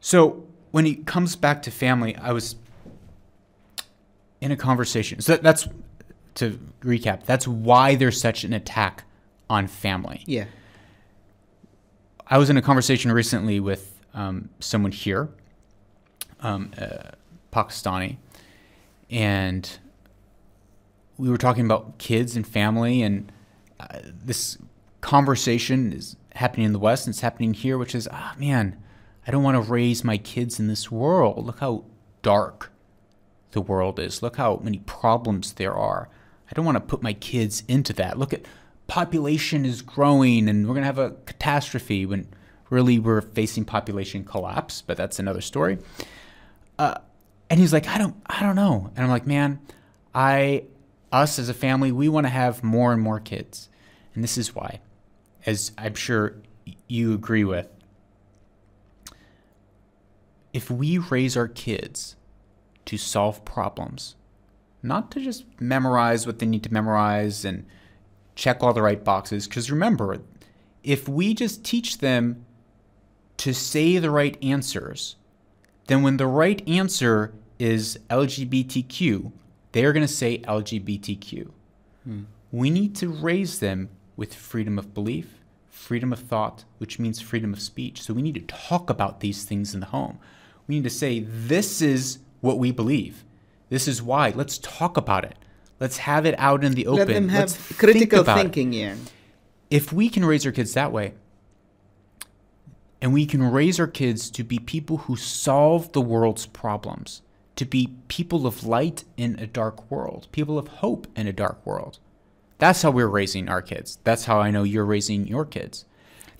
[0.00, 2.56] So when it comes back to family, I was
[4.40, 5.20] in a conversation.
[5.20, 5.68] So that, that's
[6.38, 7.24] to recap.
[7.24, 9.04] That's why there's such an attack
[9.50, 10.24] on family.
[10.26, 10.46] Yeah.
[12.26, 15.28] I was in a conversation recently with um, someone here,
[16.40, 17.10] um, uh,
[17.52, 18.16] Pakistani,
[19.10, 19.78] and
[21.16, 23.32] we were talking about kids and family, and
[23.80, 24.58] uh, this
[25.00, 28.76] conversation is happening in the West and it's happening here, which is, ah, oh, man,
[29.26, 31.44] I don't want to raise my kids in this world.
[31.46, 31.84] Look how
[32.22, 32.70] dark
[33.52, 34.22] the world is.
[34.22, 36.08] Look how many problems there are.
[36.50, 38.18] I don't want to put my kids into that.
[38.18, 38.42] Look at
[38.86, 42.28] population is growing and we're going to have a catastrophe when
[42.70, 45.78] really we're facing population collapse, but that's another story.
[46.78, 46.94] Uh,
[47.50, 48.90] and he's like, I don't, I don't know.
[48.94, 49.60] And I'm like, man,
[50.14, 50.64] I,
[51.12, 53.68] us as a family, we want to have more and more kids.
[54.14, 54.80] And this is why,
[55.46, 56.36] as I'm sure
[56.88, 57.68] you agree with.
[60.52, 62.16] If we raise our kids
[62.86, 64.16] to solve problems,
[64.82, 67.66] not to just memorize what they need to memorize and
[68.34, 69.48] check all the right boxes.
[69.48, 70.18] Because remember,
[70.82, 72.44] if we just teach them
[73.38, 75.16] to say the right answers,
[75.86, 79.32] then when the right answer is LGBTQ,
[79.72, 81.50] they're going to say LGBTQ.
[82.04, 82.22] Hmm.
[82.52, 87.52] We need to raise them with freedom of belief, freedom of thought, which means freedom
[87.52, 88.02] of speech.
[88.02, 90.18] So we need to talk about these things in the home.
[90.66, 93.24] We need to say, this is what we believe.
[93.68, 94.30] This is why.
[94.30, 95.36] Let's talk about it.
[95.80, 97.06] Let's have it out in the open.
[97.06, 98.96] Let them have Let's critical think thinking, yeah.
[99.70, 101.14] If we can raise our kids that way,
[103.00, 107.22] and we can raise our kids to be people who solve the world's problems,
[107.56, 111.64] to be people of light in a dark world, people of hope in a dark
[111.64, 111.98] world.
[112.58, 113.98] That's how we're raising our kids.
[114.02, 115.84] That's how I know you're raising your kids.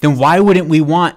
[0.00, 1.16] Then why wouldn't we want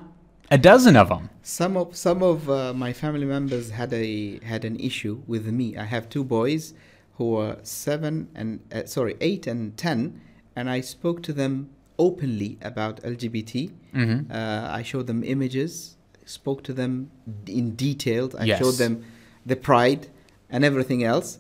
[0.52, 1.30] a dozen of them.
[1.42, 5.78] Some of some of uh, my family members had a had an issue with me.
[5.78, 6.74] I have two boys
[7.18, 10.22] who are seven and uh, sorry eight and ten,
[10.56, 13.72] and I spoke to them openly about LGBT.
[13.96, 14.32] Mm-hmm.
[14.32, 15.96] Uh, I showed them images,
[16.26, 17.12] spoke to them
[17.48, 18.30] in detail.
[18.38, 18.60] I yes.
[18.60, 19.06] showed them
[19.46, 20.08] the pride
[20.50, 21.40] and everything else,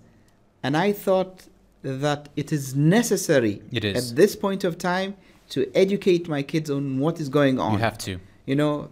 [0.63, 1.47] and I thought
[1.83, 4.11] that it is necessary it is.
[4.11, 5.15] at this point of time
[5.49, 7.73] to educate my kids on what is going on.
[7.73, 8.19] You have to.
[8.45, 8.89] You know,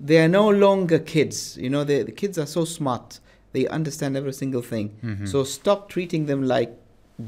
[0.00, 1.56] they are no longer kids.
[1.56, 3.20] You know, the kids are so smart.
[3.52, 4.96] They understand every single thing.
[5.02, 5.26] Mm-hmm.
[5.26, 6.74] So stop treating them like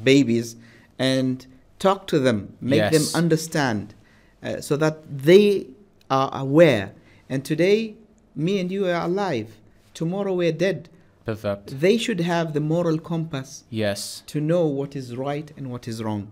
[0.03, 0.57] babies
[0.99, 1.47] and
[1.79, 2.93] talk to them, make yes.
[2.93, 3.95] them understand
[4.43, 5.67] uh, so that they
[6.11, 6.93] are aware.
[7.29, 7.97] And today,
[8.35, 9.57] me and you are alive.
[9.93, 10.89] Tomorrow, we're dead.
[11.25, 11.81] Perfect.
[11.81, 13.65] They should have the moral compass.
[13.71, 14.23] Yes.
[14.27, 16.29] To know what is right and what is wrong.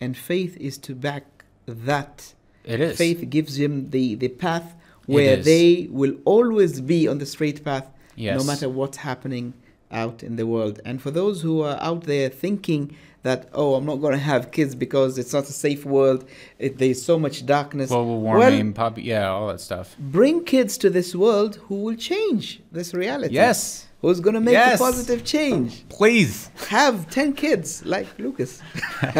[0.00, 2.34] And faith is to back that.
[2.64, 2.98] It is.
[2.98, 4.74] Faith gives them the, the path
[5.06, 8.38] where they will always be on the straight path yes.
[8.38, 9.54] no matter what's happening
[9.90, 10.80] out in the world.
[10.84, 14.50] And for those who are out there thinking that, oh, I'm not going to have
[14.52, 16.28] kids because it's not a safe world,
[16.58, 17.90] it, there's so much darkness.
[17.90, 19.96] Global warming, well, pop, yeah, all that stuff.
[19.98, 23.34] Bring kids to this world who will change this reality.
[23.34, 23.86] Yes.
[24.02, 24.78] Who's going to make yes.
[24.78, 25.88] a positive change?
[25.88, 26.50] Please.
[26.68, 28.62] Have 10 kids like Lucas.
[29.02, 29.12] no,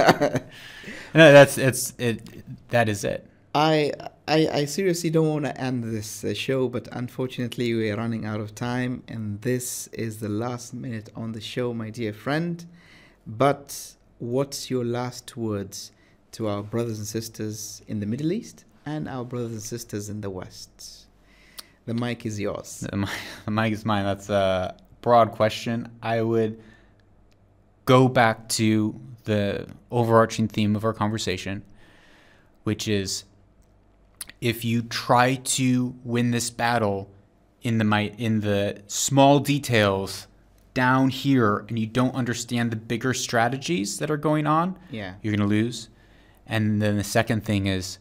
[1.12, 3.26] that's, it's, it, that is it.
[3.54, 3.92] I
[4.28, 8.24] I, I seriously don't want to end this uh, show, but unfortunately, we are running
[8.24, 12.66] out of time, and this is the last minute on the show, my dear friend.
[13.24, 15.92] But what's your last words
[16.32, 20.22] to our brothers and sisters in the Middle East and our brothers and sisters in
[20.22, 21.06] the West?
[21.84, 22.80] The mic is yours.
[22.80, 23.10] The mic,
[23.44, 24.04] the mic is mine.
[24.04, 25.88] That's a broad question.
[26.02, 26.60] I would
[27.84, 31.62] go back to the overarching theme of our conversation,
[32.64, 33.22] which is
[34.40, 37.10] if you try to win this battle
[37.62, 40.26] in the in the small details
[40.74, 45.14] down here and you don't understand the bigger strategies that are going on, yeah.
[45.22, 45.88] you're going to lose.
[46.46, 47.98] And then the second thing is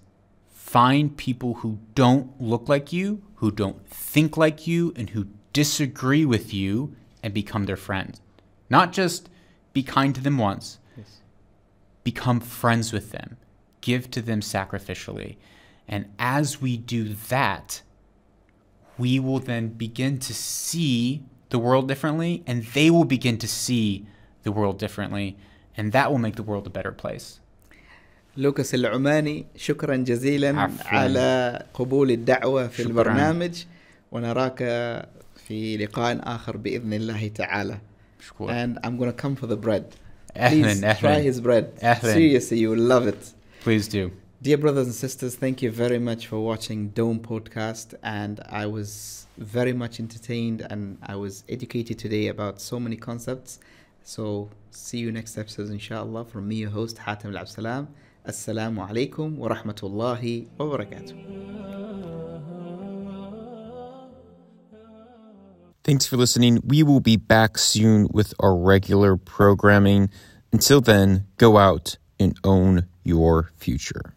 [0.49, 6.25] find people who don't look like you, who don't think like you, and who disagree
[6.25, 8.19] with you and become their friend.
[8.69, 9.29] Not just
[9.71, 11.21] be kind to them once, yes.
[12.03, 13.37] become friends with them,
[13.79, 15.37] give to them sacrificially.
[15.88, 17.82] And as we do that,
[18.96, 24.06] we will then begin to see the world differently, and they will begin to see
[24.44, 25.36] the world differently,
[25.76, 27.40] and that will make the world a better place.
[28.36, 30.86] لوكاس العماني شكرا جزيلا عفوا.
[30.86, 32.90] على قبول الدعوة في شكرا.
[32.90, 33.64] البرنامج
[34.12, 34.58] ونراك
[35.46, 37.78] في لقاء آخر بإذن الله تعالى.
[38.20, 38.64] شكرا.
[38.64, 39.84] And I'm going to come for the bread.
[40.34, 41.00] Please أهلاً.
[41.00, 41.64] try his bread.
[41.82, 42.14] أهلاً.
[42.14, 43.34] Seriously, you will love it.
[43.64, 44.12] Please do.
[44.45, 47.95] Dear brothers and sisters, thank you very much for watching Dome Podcast.
[48.03, 53.57] And I was very much entertained and I was educated today about so many concepts.
[54.03, 57.87] So, see you next episode, inshallah, from me, your host, Hatim Al Salam.
[58.27, 61.15] Assalamu alaikum wa rahmatullahi wa barakatuh.
[65.83, 66.61] Thanks for listening.
[66.63, 70.11] We will be back soon with our regular programming.
[70.53, 74.14] Until then, go out and own your future.